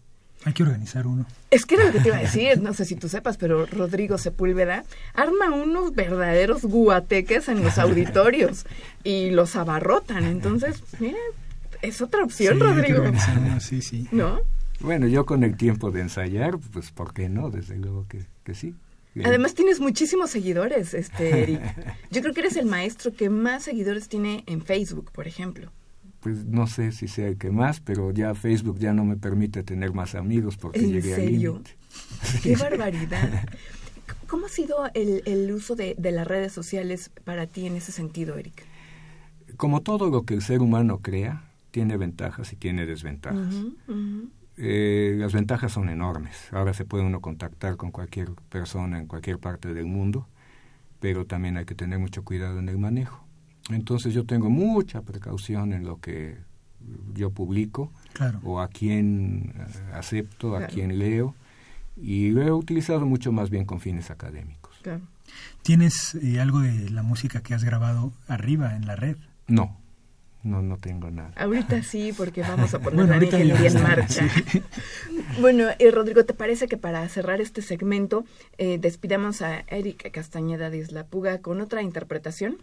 [0.44, 1.26] Hay que organizar uno.
[1.50, 3.66] Es que era lo que te iba a decir, no sé si tú sepas, pero
[3.66, 8.66] Rodrigo Sepúlveda arma unos verdaderos guateques en los auditorios
[9.02, 10.24] y los abarrotan.
[10.24, 11.18] Entonces, mira,
[11.82, 13.02] es otra opción, Rodrigo.
[13.60, 14.08] sí, sí.
[14.12, 14.40] ¿No?
[14.80, 17.50] Bueno, yo con el tiempo de ensayar, pues, ¿por qué no?
[17.50, 18.74] Desde luego que, que sí.
[19.24, 21.60] Además tienes muchísimos seguidores, este Eric.
[22.10, 25.72] Yo creo que eres el maestro que más seguidores tiene en Facebook, por ejemplo.
[26.20, 29.62] Pues no sé si sea el que más, pero ya Facebook ya no me permite
[29.62, 31.62] tener más amigos porque ¿En llegué serio?
[32.42, 33.48] ¡Qué barbaridad!
[34.28, 37.92] ¿Cómo ha sido el, el uso de, de, las redes sociales para ti en ese
[37.92, 38.64] sentido, Eric?
[39.56, 41.44] Como todo lo que el ser humano crea,
[41.76, 43.54] tiene ventajas y tiene desventajas.
[44.58, 46.52] Eh, las ventajas son enormes.
[46.52, 50.26] Ahora se puede uno contactar con cualquier persona en cualquier parte del mundo,
[51.00, 53.24] pero también hay que tener mucho cuidado en el manejo.
[53.70, 56.38] Entonces yo tengo mucha precaución en lo que
[57.14, 57.90] yo publico
[58.44, 61.34] o a quién eh, acepto, a quién leo
[61.96, 64.80] y lo he utilizado mucho más bien con fines académicos.
[65.62, 69.16] ¿Tienes eh, algo de la música que has grabado arriba en la red?
[69.48, 69.76] No,
[70.46, 71.32] no, no tengo nada.
[71.36, 74.28] Ahorita sí, porque vamos a poner la ingeniería en marcha.
[75.40, 78.24] bueno, eh, Rodrigo, ¿te parece que para cerrar este segmento
[78.58, 82.58] eh, despidamos a Erika Castañeda de Isla Puga con otra interpretación?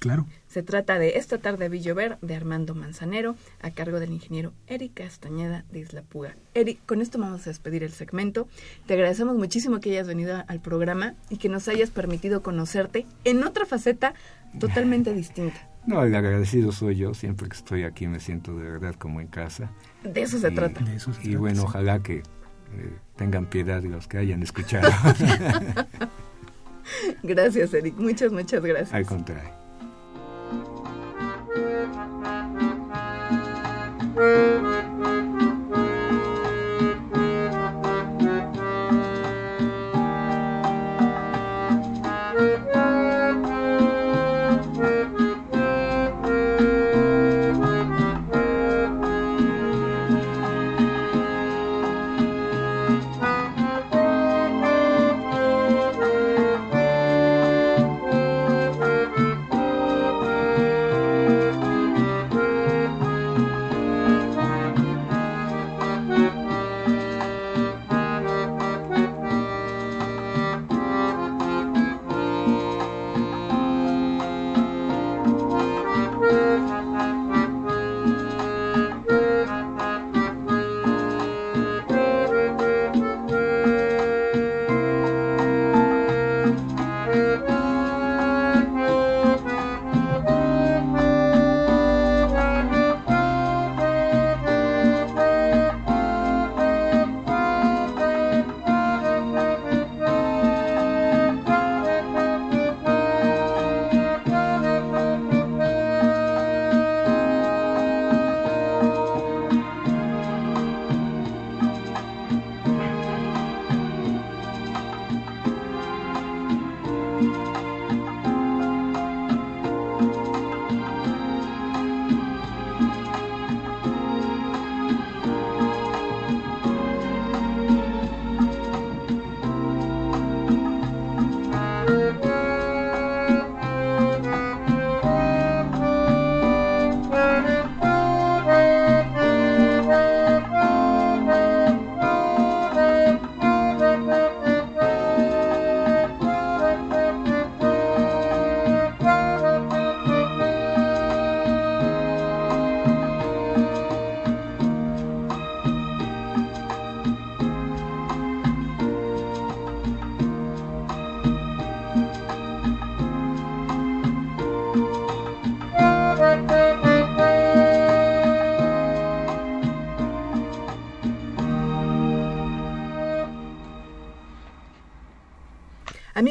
[0.00, 0.26] Claro.
[0.48, 4.94] Se trata de Esta tarde vi llover de Armando Manzanero a cargo del ingeniero Eric
[4.94, 6.36] Castañeda de Isla Puga.
[6.54, 8.48] Eric, con esto vamos a despedir el segmento.
[8.86, 13.44] Te agradecemos muchísimo que hayas venido al programa y que nos hayas permitido conocerte en
[13.44, 14.14] otra faceta
[14.58, 15.69] totalmente distinta.
[15.86, 19.28] No, el agradecido soy yo, siempre que estoy aquí me siento de verdad como en
[19.28, 19.70] casa.
[20.04, 20.84] De eso se trata.
[20.84, 22.22] De eso se y bueno, ojalá que eh,
[23.16, 24.90] tengan piedad los que hayan escuchado.
[27.22, 27.96] gracias, Eric.
[27.96, 28.92] Muchas, muchas gracias.
[28.92, 29.50] Al contrario.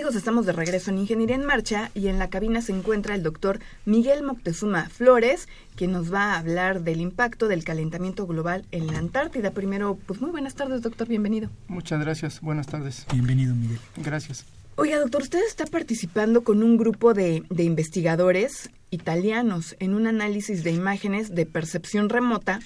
[0.10, 3.22] Amigos, estamos de regreso en Ingeniería en Marcha y en la cabina se encuentra el
[3.22, 8.88] doctor Miguel Moctezuma Flores, quien nos va a hablar del impacto del calentamiento global en
[8.88, 9.52] la Antártida.
[9.52, 11.52] Primero, pues muy buenas tardes, doctor, bienvenido.
[11.68, 13.06] Muchas gracias, buenas tardes.
[13.14, 13.78] Bienvenido, Miguel.
[13.98, 14.46] Gracias.
[14.78, 20.64] Oiga, doctor, usted está participando con un grupo de, de investigadores italianos en un análisis
[20.64, 22.62] de imágenes de percepción remota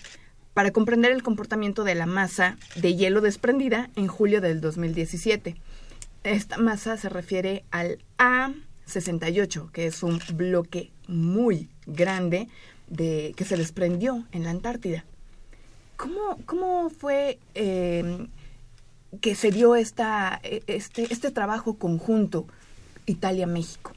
[0.54, 5.58] para comprender el comportamiento de la masa de hielo desprendida en julio del 2017.
[6.24, 12.48] Esta masa se refiere al A68, que es un bloque muy grande
[12.88, 15.04] de, que se desprendió en la Antártida.
[15.98, 18.28] ¿Cómo, cómo fue eh,
[19.22, 22.48] que se dio esta, este, este trabajo conjunto
[23.06, 23.92] Italia-México?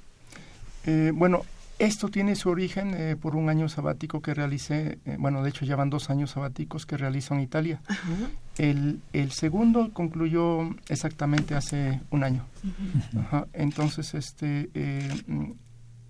[0.84, 1.44] Eh, bueno,
[1.78, 5.64] esto tiene su origen eh, por un año sabático que realicé, eh, bueno, de hecho
[5.64, 7.80] ya van dos años sabáticos que realizo en Italia.
[8.58, 12.44] El, el, segundo concluyó exactamente hace un año.
[13.18, 13.46] Ajá.
[13.52, 15.54] Entonces, este, eh,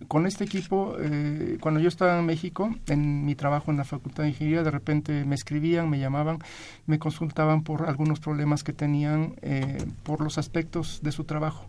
[0.08, 4.22] con este equipo, eh, cuando yo estaba en México, en mi trabajo en la Facultad
[4.22, 6.38] de Ingeniería, de repente me escribían, me llamaban,
[6.86, 11.66] me consultaban por algunos problemas que tenían eh, por los aspectos de su trabajo.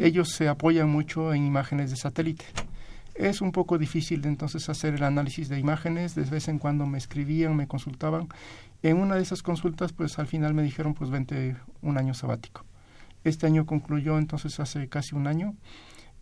[0.00, 2.44] Ellos se apoyan mucho en imágenes de satélite.
[3.18, 6.98] Es un poco difícil entonces hacer el análisis de imágenes, de vez en cuando me
[6.98, 8.28] escribían, me consultaban.
[8.82, 12.64] En una de esas consultas, pues al final me dijeron, pues vente un año sabático.
[13.24, 15.54] Este año concluyó entonces hace casi un año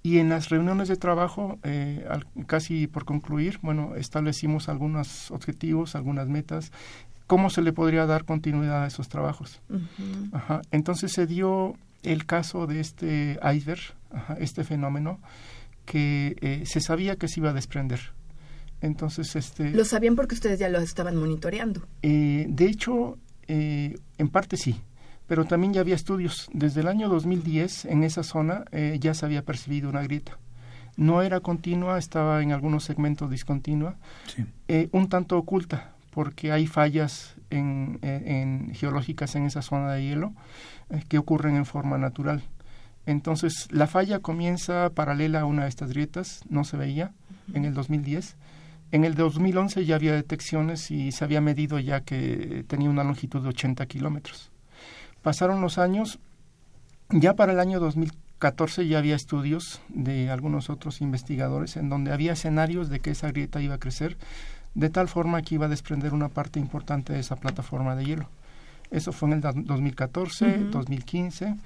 [0.07, 5.95] y en las reuniones de trabajo, eh, al, casi por concluir, bueno, establecimos algunos objetivos,
[5.97, 6.72] algunas metas,
[7.26, 9.62] cómo se le podría dar continuidad a esos trabajos.
[9.70, 10.30] Uh -huh.
[10.34, 10.61] Ajá.
[10.72, 13.80] Entonces se dio el caso de este iceberg,
[14.12, 15.20] ajá, este fenómeno,
[15.85, 18.01] que eh, se sabía que se iba a desprender.
[18.85, 19.70] Entonces, este...
[19.70, 21.87] ¿Lo sabían porque ustedes ya lo estaban monitoreando?
[22.03, 23.16] Eh, de hecho,
[23.49, 24.76] eh, en parte sí,
[25.26, 26.49] pero también ya había estudios.
[26.53, 30.39] Desde el año 2010, en esa zona, eh, ya se había percibido una grieta.
[30.97, 34.45] No era continua, estaba en algunos segmentos discontinua, sí.
[34.93, 40.35] un tanto oculta, porque hay fallas en, en, geológicas en esa zona de hielo
[41.09, 42.45] que ocurren en forma natural.
[43.07, 47.12] Entonces, la falla comienza paralela a una de estas grietas, no se veía
[47.52, 48.36] en el 2010.
[48.92, 53.42] En el 2011 ya había detecciones y se había medido ya que tenía una longitud
[53.42, 54.50] de 80 kilómetros.
[55.22, 56.18] Pasaron los años,
[57.11, 62.32] ya para el año 2014 ya había estudios de algunos otros investigadores en donde había
[62.32, 64.16] escenarios de que esa grieta iba a crecer
[64.74, 68.28] de tal forma que iba a desprender una parte importante de esa plataforma de hielo.
[68.90, 70.70] Eso fue en el 2014, uh -huh.
[70.70, 71.57] 2015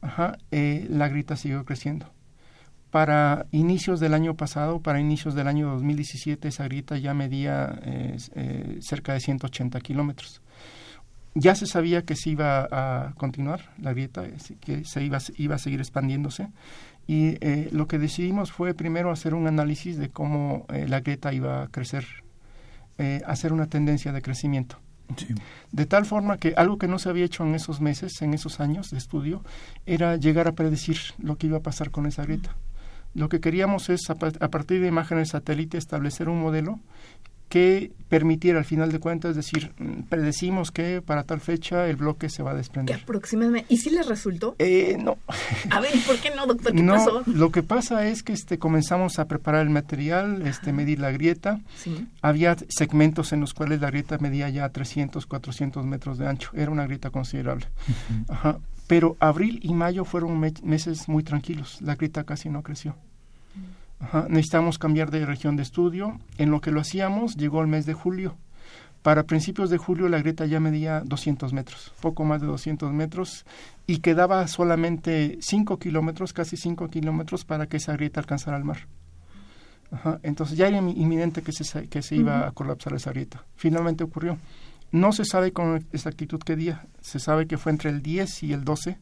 [0.00, 2.06] Ajá, eh, la grieta siguió creciendo.
[2.90, 8.16] Para inicios del año pasado, para inicios del año 2017, esa grieta ya medía eh,
[8.34, 10.42] eh, cerca de 180 kilómetros.
[11.34, 14.24] Ya se sabía que se iba a continuar la grieta,
[14.60, 16.48] que se iba, iba a seguir expandiéndose.
[17.06, 21.62] Y eh, lo que decidimos fue primero hacer un análisis de cómo la grieta iba
[21.62, 22.04] a crecer,
[23.24, 24.78] hacer una tendencia de crecimiento.
[25.16, 25.34] Sí.
[25.72, 28.60] De tal forma que algo que no se había hecho en esos meses, en esos
[28.60, 29.42] años de estudio,
[29.86, 32.56] era llegar a predecir lo que iba a pasar con esa grieta.
[33.14, 36.78] Lo que queríamos es, a, partir de imágenes satélite, establecer un modelo
[37.50, 39.72] que permitiera, al final de cuentas, decir,
[40.08, 42.96] predecimos que para tal fecha el bloque se va a desprender.
[42.96, 43.66] ¿Qué aproximadamente?
[43.68, 44.54] ¿Y si les resultó?
[44.58, 45.18] Eh, no.
[45.70, 46.72] A ver, ¿por qué no, doctor?
[46.72, 47.22] ¿Qué no, pasó?
[47.26, 51.60] Lo que pasa es que este, comenzamos a preparar el material, este, medir la grieta.
[51.76, 52.06] Sí.
[52.22, 56.50] Había segmentos en los cuales la grieta medía ya 300, 400 metros de ancho.
[56.54, 57.66] Era una grieta considerable.
[57.88, 58.32] Uh -huh.
[58.32, 58.58] Ajá.
[58.86, 61.78] Pero abril y mayo fueron me meses muy tranquilos.
[61.80, 62.96] La grieta casi no creció.
[64.00, 64.26] Ajá.
[64.28, 66.18] Necesitamos cambiar de región de estudio.
[66.38, 68.36] En lo que lo hacíamos, llegó el mes de julio.
[69.02, 73.46] Para principios de julio la grieta ya medía 200 metros, poco más de 200 metros,
[73.86, 78.88] y quedaba solamente 5 kilómetros, casi 5 kilómetros, para que esa grieta alcanzara el mar.
[79.90, 80.20] Ajá.
[80.22, 82.48] Entonces ya era inminente que se, que se iba uh -huh.
[82.48, 83.44] a colapsar esa grieta.
[83.56, 84.36] Finalmente ocurrió.
[84.92, 88.52] No se sabe con exactitud qué día, se sabe que fue entre el 10 y
[88.52, 88.98] el 12,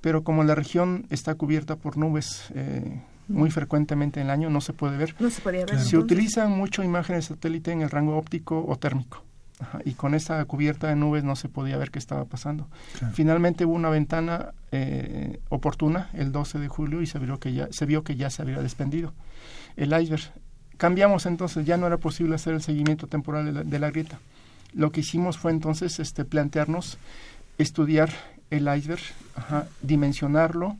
[0.00, 4.60] pero como la región está cubierta por nubes eh, muy frecuentemente en el año, no
[4.60, 5.14] se puede ver.
[5.18, 5.70] No se podía ver.
[5.70, 5.84] Claro.
[5.84, 9.24] Se utilizan mucho imágenes de satélite en el rango óptico o térmico.
[9.60, 12.68] Ajá, y con esa cubierta de nubes no se podía ver qué estaba pasando.
[12.98, 13.14] Claro.
[13.14, 17.68] Finalmente hubo una ventana eh, oportuna el 12 de julio y se vio, que ya,
[17.70, 19.12] se vio que ya se había desprendido
[19.76, 20.32] el iceberg.
[20.78, 24.18] Cambiamos entonces, ya no era posible hacer el seguimiento temporal de la, de la grieta.
[24.72, 26.98] Lo que hicimos fue entonces este, plantearnos
[27.58, 28.10] estudiar
[28.50, 29.02] el iceberg,
[29.34, 30.76] ajá, dimensionarlo,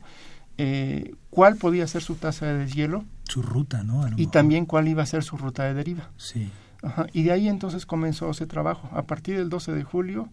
[0.57, 3.05] eh, cuál podía ser su tasa de deshielo.
[3.23, 4.07] Su ruta, ¿no?
[4.07, 4.31] y mejor.
[4.31, 6.11] también cuál iba a ser su ruta de deriva.
[6.17, 6.49] Sí.
[6.81, 8.89] Ajá, y de ahí entonces comenzó ese trabajo.
[8.93, 10.29] A partir del 12 de julio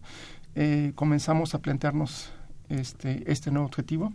[0.55, 2.29] eh, comenzamos a plantearnos
[2.69, 4.13] este, este nuevo objetivo.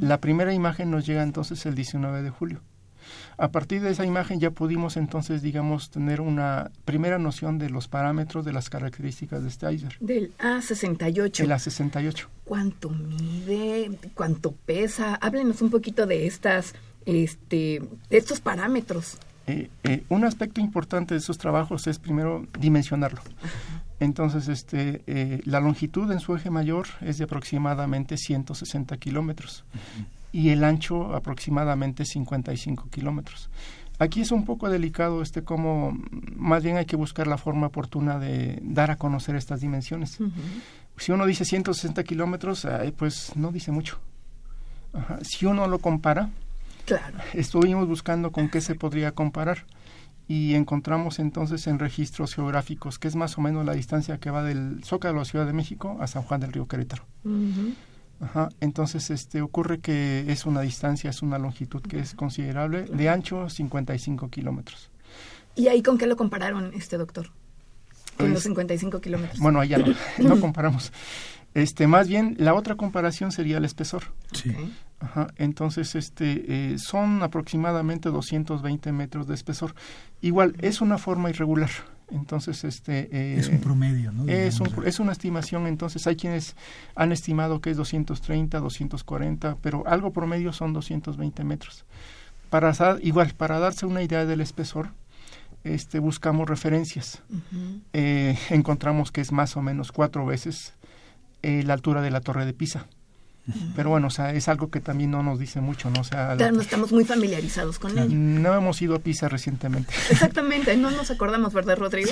[0.00, 2.60] La primera imagen nos llega entonces el 19 de julio.
[3.36, 7.88] A partir de esa imagen ya pudimos entonces, digamos, tener una primera noción de los
[7.88, 9.98] parámetros, de las características de este iceberg.
[10.00, 11.40] Del A68.
[11.40, 12.26] El A68.
[12.44, 13.90] ¿Cuánto mide?
[14.14, 15.14] ¿Cuánto pesa?
[15.16, 16.74] Háblenos un poquito de estas,
[17.06, 19.18] este, de estos parámetros.
[19.46, 23.20] Eh, eh, un aspecto importante de esos trabajos es primero dimensionarlo.
[24.00, 29.64] Entonces, este, eh, la longitud en su eje mayor es de aproximadamente 160 kilómetros
[30.32, 33.50] y el ancho aproximadamente 55 kilómetros.
[33.98, 35.98] Aquí es un poco delicado este cómo,
[36.34, 40.18] más bien hay que buscar la forma oportuna de dar a conocer estas dimensiones.
[40.96, 42.66] Si uno dice 160 kilómetros,
[42.96, 43.98] pues no dice mucho.
[45.20, 46.30] Si uno lo compara,
[46.86, 47.18] claro.
[47.34, 49.66] estuvimos buscando con qué se podría comparar
[50.26, 54.42] y encontramos entonces en registros geográficos que es más o menos la distancia que va
[54.42, 57.04] del Zócalo de la Ciudad de México a San Juan del Río Querétaro.
[58.20, 63.08] Ajá, entonces este ocurre que es una distancia, es una longitud que es considerable, de
[63.08, 64.90] ancho 55 kilómetros.
[65.56, 67.30] ¿Y ahí con qué lo compararon, este doctor?
[68.16, 69.38] Con los 55 kilómetros.
[69.38, 69.94] Bueno, allá no,
[70.28, 70.92] no comparamos.
[71.54, 74.04] Este, más bien, la otra comparación sería el espesor.
[74.32, 74.54] Sí.
[75.00, 76.44] Ajá, entonces, este,
[76.74, 79.74] eh, son aproximadamente 220 metros de espesor.
[80.20, 81.70] Igual, es una forma irregular.
[82.10, 83.08] Entonces, este...
[83.12, 84.26] Eh, es un promedio, ¿no?
[84.26, 86.56] Es, es, una estimación, entonces hay quienes
[86.94, 91.84] han estimado que es 230, 240, pero algo promedio son 220 metros.
[92.50, 94.90] Para igual, para darse una idea del espesor,
[95.62, 97.22] este, buscamos referencias.
[97.92, 100.74] Eh, encontramos que es más o menos cuatro veces
[101.42, 102.86] eh, la altura de la torre de Pisa.
[103.74, 106.00] Pero bueno, o sea, es algo que también no nos dice mucho, ¿no?
[106.00, 108.10] O sea, no estamos muy familiarizados con ello.
[108.10, 109.92] No hemos ido a Pisa recientemente.
[110.10, 112.10] Exactamente, no nos acordamos, ¿verdad, Rodrigo?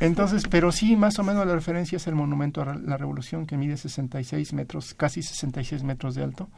[0.00, 3.56] Entonces, pero sí, más o menos la referencia es el monumento a la Revolución, que
[3.56, 6.48] mide 66 metros, casi 66 metros de alto.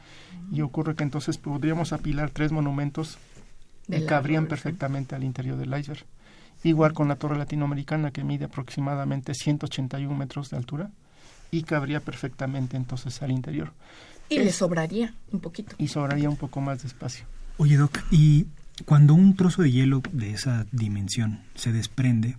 [0.51, 3.17] Y ocurre que entonces podríamos apilar tres monumentos
[3.89, 6.05] que cabrían perfectamente al interior del iceberg.
[6.63, 10.89] Igual con la Torre Latinoamericana, que mide aproximadamente 181 metros de altura
[11.51, 13.73] y cabría perfectamente entonces al interior.
[14.29, 15.75] Y le sobraría un poquito.
[15.77, 17.25] Y sobraría un poco más de espacio.
[17.57, 18.47] Oye, Doc, y
[18.85, 22.37] cuando un trozo de hielo de esa dimensión se desprende,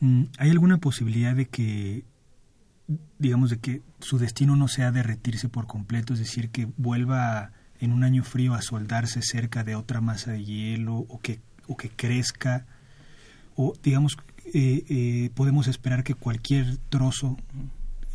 [0.00, 2.04] mm, ¿hay alguna posibilidad de que,
[3.18, 7.92] digamos, de que su destino no sea derretirse por completo, es decir, que vuelva en
[7.92, 11.88] un año frío a soldarse cerca de otra masa de hielo o que, o que
[11.88, 12.66] crezca?
[13.56, 14.16] O, digamos,
[14.54, 17.36] eh, eh, podemos esperar que cualquier trozo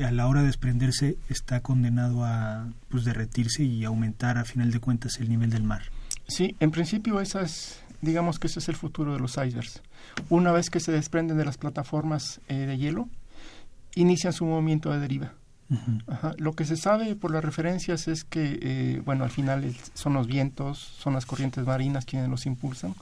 [0.04, 4.80] a la hora de desprenderse está condenado a pues, derretirse y aumentar a final de
[4.80, 5.84] cuentas el nivel del mar.
[6.28, 9.82] Sí, en principio esas, digamos que ese es el futuro de los icebergs.
[10.30, 13.10] Una vez que se desprenden de las plataformas eh, de hielo,
[13.96, 15.34] inician su movimiento de deriva.
[16.38, 20.26] Lo que se sabe por las referencias es que, eh, bueno, al final son los
[20.26, 22.96] vientos, son las corrientes marinas quienes los impulsan.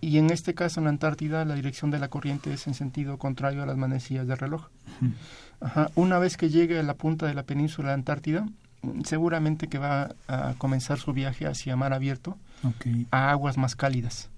[0.00, 3.18] Y en este caso, en la Antártida, la dirección de la corriente es en sentido
[3.18, 4.68] contrario a las manecillas del reloj.
[5.94, 8.46] Una vez que llegue a la punta de la península de Antártida,
[9.04, 12.36] seguramente que va a comenzar su viaje hacia mar abierto,
[13.10, 14.30] a aguas más cálidas.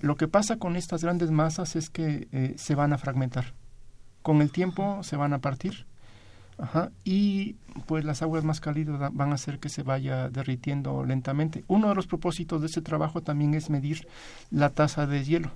[0.00, 3.54] Lo que pasa con estas grandes masas es que eh, se van a fragmentar.
[4.20, 5.86] Con el tiempo se van a partir
[7.04, 7.56] y
[7.86, 11.64] pues las aguas más cálidas van a hacer que se vaya derritiendo lentamente.
[11.68, 14.06] Uno de los propósitos de este trabajo también es medir
[14.50, 15.50] la tasa de hielo.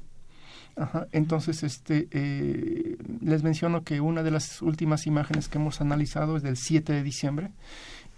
[1.12, 6.43] Entonces, este, eh, les menciono que una de las últimas imágenes que hemos analizado es
[6.43, 7.51] del 7 de diciembre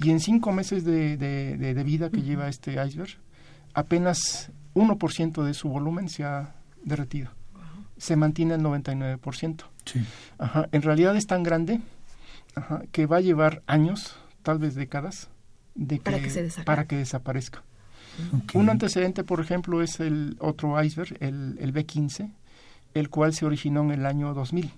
[0.01, 3.17] y en cinco meses de, de, vida que lleva este iceberg,
[3.75, 6.55] apenas 1% de su volumen se ha
[6.85, 7.31] derretido.
[7.97, 9.65] Se mantiene el 99%.
[9.85, 10.05] Sí.
[10.39, 10.69] Ajá.
[10.71, 11.81] En realidad es tan grande
[12.93, 15.31] que va a llevar años, tal vez décadas,
[15.75, 17.63] de para, que, desaparezca.
[18.55, 22.33] Un antecedente, por ejemplo, es el otro iceberg, el, el B-15,
[22.95, 24.71] el cual se originó en el año 2000.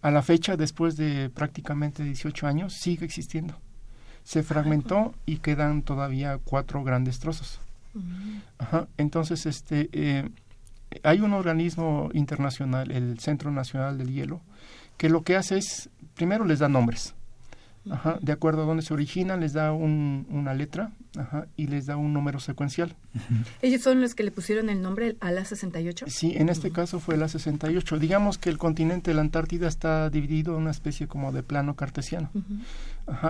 [0.00, 3.54] A la fecha, después de prácticamente 18 años, sigue existiendo.
[4.22, 7.60] Se fragmentó y quedan todavía cuatro grandes trozos.
[8.96, 10.28] Entonces, este, eh,
[11.02, 14.40] hay un organismo internacional, el Centro Nacional del Hielo,
[14.96, 17.14] que lo que hace es primero les da nombres.
[18.20, 20.92] De acuerdo a dónde se originan, les da una letra
[21.56, 22.94] y les da un número secuencial.
[23.62, 26.08] ¿Ellos son los que le pusieron el nombre al A68?
[26.08, 27.98] Sí, en este caso fue el A68.
[27.98, 31.76] Digamos que el continente de la Antártida está dividido en una especie como de plano
[31.76, 32.30] cartesiano.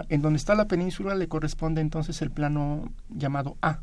[0.09, 3.81] En donde está la península le corresponde entonces el plano llamado A.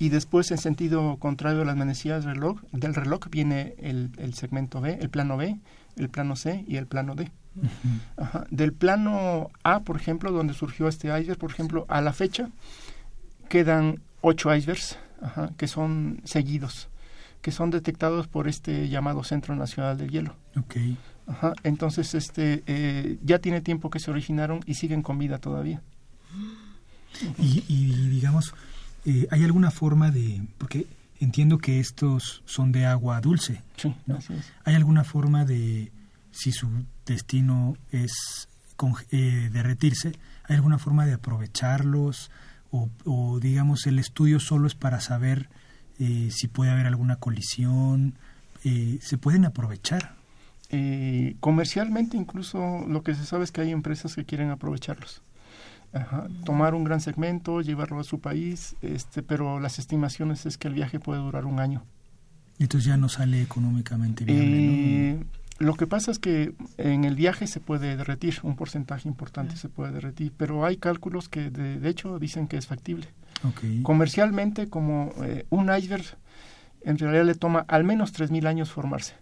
[0.00, 4.34] Y después, en sentido contrario a las manecillas del reloj, del reloj viene el, el
[4.34, 5.56] segmento B, el plano B,
[5.96, 7.30] el plano C y el plano D.
[8.50, 12.50] Del plano A, por ejemplo, donde surgió este iceberg, por ejemplo, a la fecha
[13.48, 14.98] quedan ocho icebergs
[15.56, 16.88] que son seguidos,
[17.40, 20.36] que son detectados por este llamado Centro Nacional del Hielo.
[20.56, 20.96] Okay.
[21.62, 25.82] entonces, este, eh, ya tiene tiempo que se originaron y siguen con vida todavía.
[27.38, 27.60] Y,
[28.08, 28.54] digamos,
[29.04, 30.42] eh, ¿hay alguna forma de...?
[30.58, 30.86] Porque
[31.20, 33.62] entiendo que estos son de agua dulce.
[33.76, 33.94] Sí,
[34.64, 35.92] ¿Hay alguna forma de,
[36.32, 36.68] si su
[37.06, 38.48] destino es
[39.10, 40.12] eh, derretirse,
[40.44, 42.30] ¿hay alguna forma de aprovecharlos?
[43.04, 45.48] O, digamos, el estudio solo es para saber
[46.00, 48.18] eh, si puede haber alguna colisión.
[48.64, 50.16] Eh, ¿Se pueden aprovechar?
[51.38, 55.22] comercialmente incluso lo que se sabe es que hay empresas que quieren aprovecharlos.
[56.44, 60.74] Tomar un gran segmento, llevarlo a su país, este, pero las estimaciones es que el
[60.74, 61.84] viaje puede durar un año.
[62.58, 65.10] Entonces ya no sale económicamente viable.
[65.10, 65.24] Eh,
[65.58, 69.68] lo que pasa es que en el viaje se puede derretir, un porcentaje importante se
[69.68, 73.08] puede derretir, pero hay cálculos que de, hecho dicen que es factible.
[73.82, 76.04] Comercialmente, como eh, un iceberg,
[76.82, 79.14] en realidad le toma al menos 3.000 años formarse,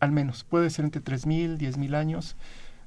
[0.00, 2.36] al menos, puede ser entre 3.000, 10.000 años,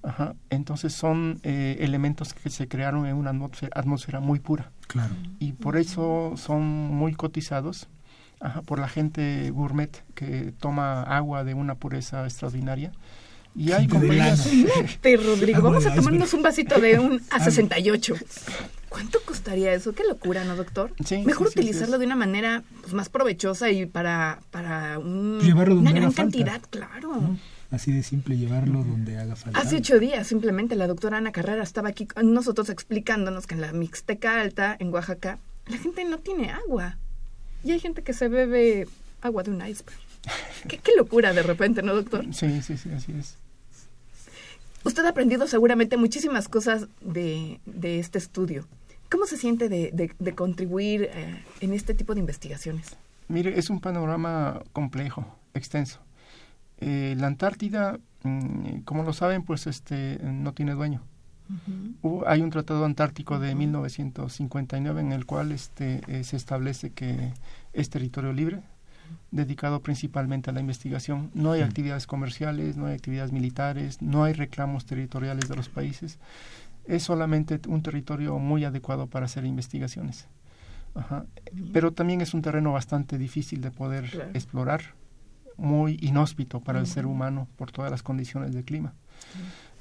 [0.04, 0.36] Ajá.
[0.50, 4.72] Entonces son eh, elementos que se crearon en una atmósfera, muy pura.
[4.88, 5.14] Claro.
[5.40, 7.90] Y por eso son muy cotizados
[8.40, 12.92] ajá, por la gente gourmet que toma agua de una pureza extraordinaria.
[13.56, 14.48] Y hay compañías...
[15.26, 18.24] Rodrigo, vamos a tomarnos un vasito de un A68.
[18.90, 19.94] ¿Cuánto costaría eso?
[19.94, 20.94] Qué locura, ¿no, doctor?
[21.04, 26.12] Sí, Mejor utilizarlo de una manera pues, más provechosa y para, para un, una gran
[26.12, 27.36] cantidad, claro
[27.72, 29.60] así de simple llevarlo donde haga falta.
[29.60, 33.62] Hace ocho días simplemente la doctora Ana Carrera estaba aquí con nosotros explicándonos que en
[33.62, 36.98] la Mixteca Alta, en Oaxaca, la gente no tiene agua.
[37.68, 38.88] Y hay gente que se bebe
[39.20, 39.98] agua de un iceberg.
[40.70, 42.26] qué, locura de repente, ¿no, doctor?
[42.34, 43.38] Sí, sí, sí, así es.
[44.86, 48.66] Usted ha aprendido seguramente muchísimas cosas de, este estudio.
[49.12, 52.96] ¿Cómo se siente de, contribuir eh, en este tipo de investigaciones?
[53.28, 56.00] Mire, es un panorama complejo, extenso.
[56.78, 61.02] Eh, la Antártida, mm, como lo saben, pues este no tiene dueño.
[62.26, 67.34] Hay un tratado antártico de 1959 en el cual este eh, se establece que
[67.74, 68.62] es territorio libre,
[69.32, 71.32] dedicado principalmente a la investigación.
[71.34, 76.20] No hay actividades comerciales, no hay actividades militares, no hay reclamos territoriales de los países.
[76.86, 80.28] Es solamente un territorio muy adecuado para hacer investigaciones.
[81.74, 84.82] Pero también es un terreno bastante difícil de poder explorar
[85.58, 88.94] muy inhóspito para el ser humano por todas las condiciones del clima.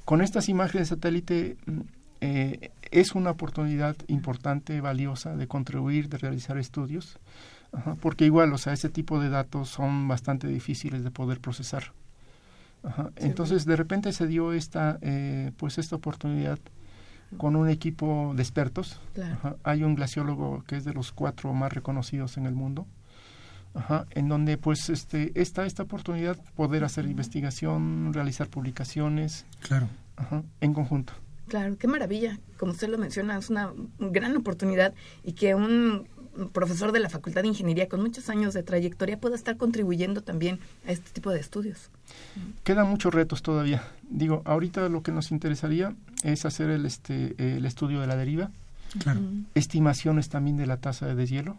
[0.07, 1.79] Con estas imágenes de satélite mm,
[2.21, 7.19] eh, es una oportunidad importante, valiosa de contribuir, de realizar estudios,
[7.99, 11.91] porque igual, o sea, ese tipo de datos son bastante difíciles de poder procesar.
[13.17, 16.57] Entonces, de repente se dio esta, eh, pues esta oportunidad
[17.35, 19.01] con un equipo de expertos.
[19.63, 22.87] Hay un glaciólogo que es de los cuatro más reconocidos en el mundo,
[24.11, 29.87] en donde pues este está esta oportunidad poder hacer investigación, realizar publicaciones, claro,
[30.61, 31.13] en conjunto.
[31.47, 32.39] Claro, qué maravilla.
[32.57, 36.07] Como usted lo menciona, es una gran oportunidad y que un
[36.53, 40.59] profesor de la Facultad de Ingeniería con muchos años de trayectoria pueda estar contribuyendo también
[40.87, 41.89] a este tipo de estudios.
[42.63, 43.83] Quedan muchos retos todavía.
[44.09, 48.51] Digo, ahorita lo que nos interesaría es hacer el, este, el estudio de la deriva,
[48.99, 49.21] claro.
[49.55, 51.57] estimaciones también de la tasa de deshielo,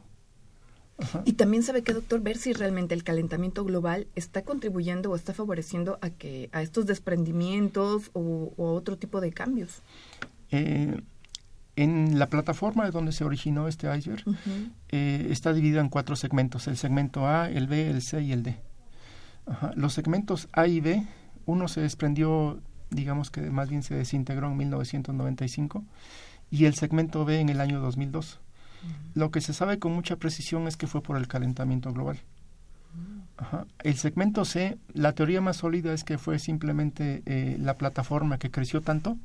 [1.25, 5.33] y también sabe que, doctor, ver si realmente el calentamiento global está contribuyendo o está
[5.33, 9.83] favoreciendo a que a estos desprendimientos o, otro tipo de cambios.
[10.51, 11.01] Eh,
[11.77, 14.25] en la plataforma de donde se originó este iceberg
[14.89, 18.43] eh, está dividida en cuatro segmentos, el segmento A, el B, el C y el
[18.43, 18.57] D.
[19.77, 21.07] Los segmentos A y B,
[21.47, 25.85] uno se desprendió, digamos que más bien se desintegró en 1995
[26.51, 28.41] y el segmento B en el año 2002.
[29.15, 32.21] Lo que se sabe con mucha precisión es que fue por el calentamiento global.
[33.85, 38.51] El segmento C, la teoría más sólida es que fue simplemente eh, la plataforma que
[38.51, 39.17] creció tanto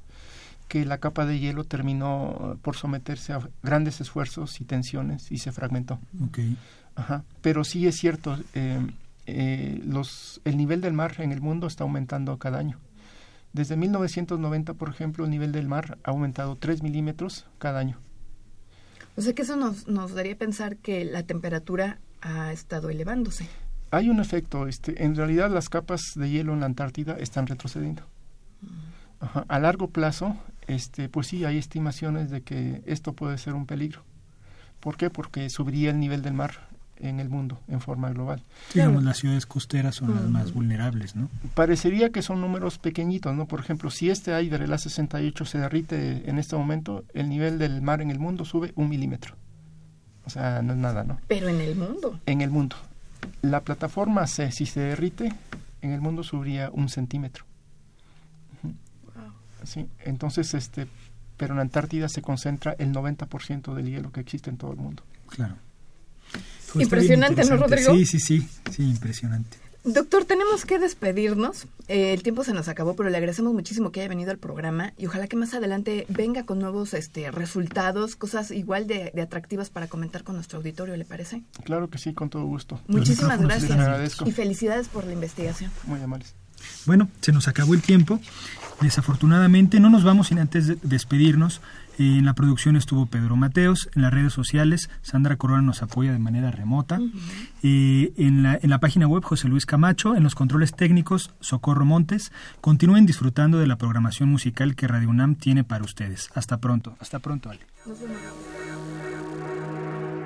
[0.68, 5.52] que la capa de hielo terminó por someterse a grandes esfuerzos y tensiones y se
[5.52, 6.00] fragmentó.
[7.42, 8.80] Pero sí es cierto, eh,
[9.26, 12.80] eh, los, el nivel del mar en el mundo está aumentando cada año.
[13.52, 18.00] Desde 1990, por ejemplo, el nivel del mar ha aumentado 3 milímetros cada año.
[19.16, 23.48] O sea que eso nos, nos daría a pensar que la temperatura ha estado elevándose.
[23.92, 28.04] Hay un efecto, este, en realidad las capas de hielo en la Antártida están retrocediendo.
[28.62, 29.38] Mm.
[29.48, 30.36] A largo plazo,
[30.68, 34.04] este, pues sí, hay estimaciones de que esto puede ser un peligro.
[34.80, 35.10] ¿Por qué?
[35.10, 36.73] Porque subiría el nivel del mar
[37.04, 38.42] en el mundo en forma global.
[38.74, 41.30] Digamos, las ciudades costeras son las más vulnerables, ¿no?
[41.54, 43.46] Parecería que son números pequeñitos, ¿no?
[43.46, 47.82] Por ejemplo, si este iceberg, el A68, se derrite en este momento, el nivel del
[47.82, 49.36] mar en el mundo sube un milímetro.
[50.26, 51.20] O sea, no es nada, ¿no?
[51.28, 52.20] Pero en el mundo.
[52.26, 52.76] En el mundo.
[53.42, 55.34] La plataforma C, si se derrite,
[55.82, 57.46] en el mundo subiría un centímetro.
[59.64, 60.88] Sí, entonces, este,
[61.38, 65.04] pero en Antártida se concentra el 90% del hielo que existe en todo el mundo.
[65.28, 65.56] Claro.
[66.76, 67.94] Impresionante, ¿no, Rodrigo?
[67.94, 69.58] Sí, sí, sí, sí, impresionante.
[69.86, 71.68] Doctor, tenemos que despedirnos.
[71.90, 74.94] Eh, el tiempo se nos acabó, pero le agradecemos muchísimo que haya venido al programa
[74.98, 79.88] y ojalá que más adelante venga con nuevos este, resultados, cosas igual de, atractivas para
[79.88, 81.44] comentar con nuestro auditorio, ¿le parece?
[81.66, 82.80] Claro que sí, con todo gusto.
[82.88, 84.18] Muchísimas gracias.
[84.26, 85.70] Y felicidades por la investigación.
[85.86, 86.34] Muy amables.
[86.86, 88.22] Bueno, se nos acabó el tiempo.
[88.80, 91.60] Desafortunadamente no nos vamos sin antes despedirnos.
[92.00, 96.12] Eh, en la producción estuvo Pedro Mateos, en las redes sociales Sandra Corona nos apoya
[96.12, 97.00] de manera remota,
[97.62, 101.86] eh, en, la, en la página web José Luis Camacho, en los controles técnicos Socorro
[101.86, 102.32] Montes.
[102.62, 106.30] Continúen disfrutando de la programación musical que Radio UNAM tiene para ustedes.
[106.34, 106.96] Hasta pronto.
[107.00, 107.62] Hasta pronto, Ale.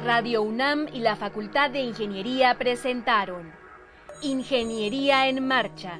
[0.06, 3.52] Radio UNAM y la Facultad de Ingeniería presentaron
[4.22, 6.00] Ingeniería en Marcha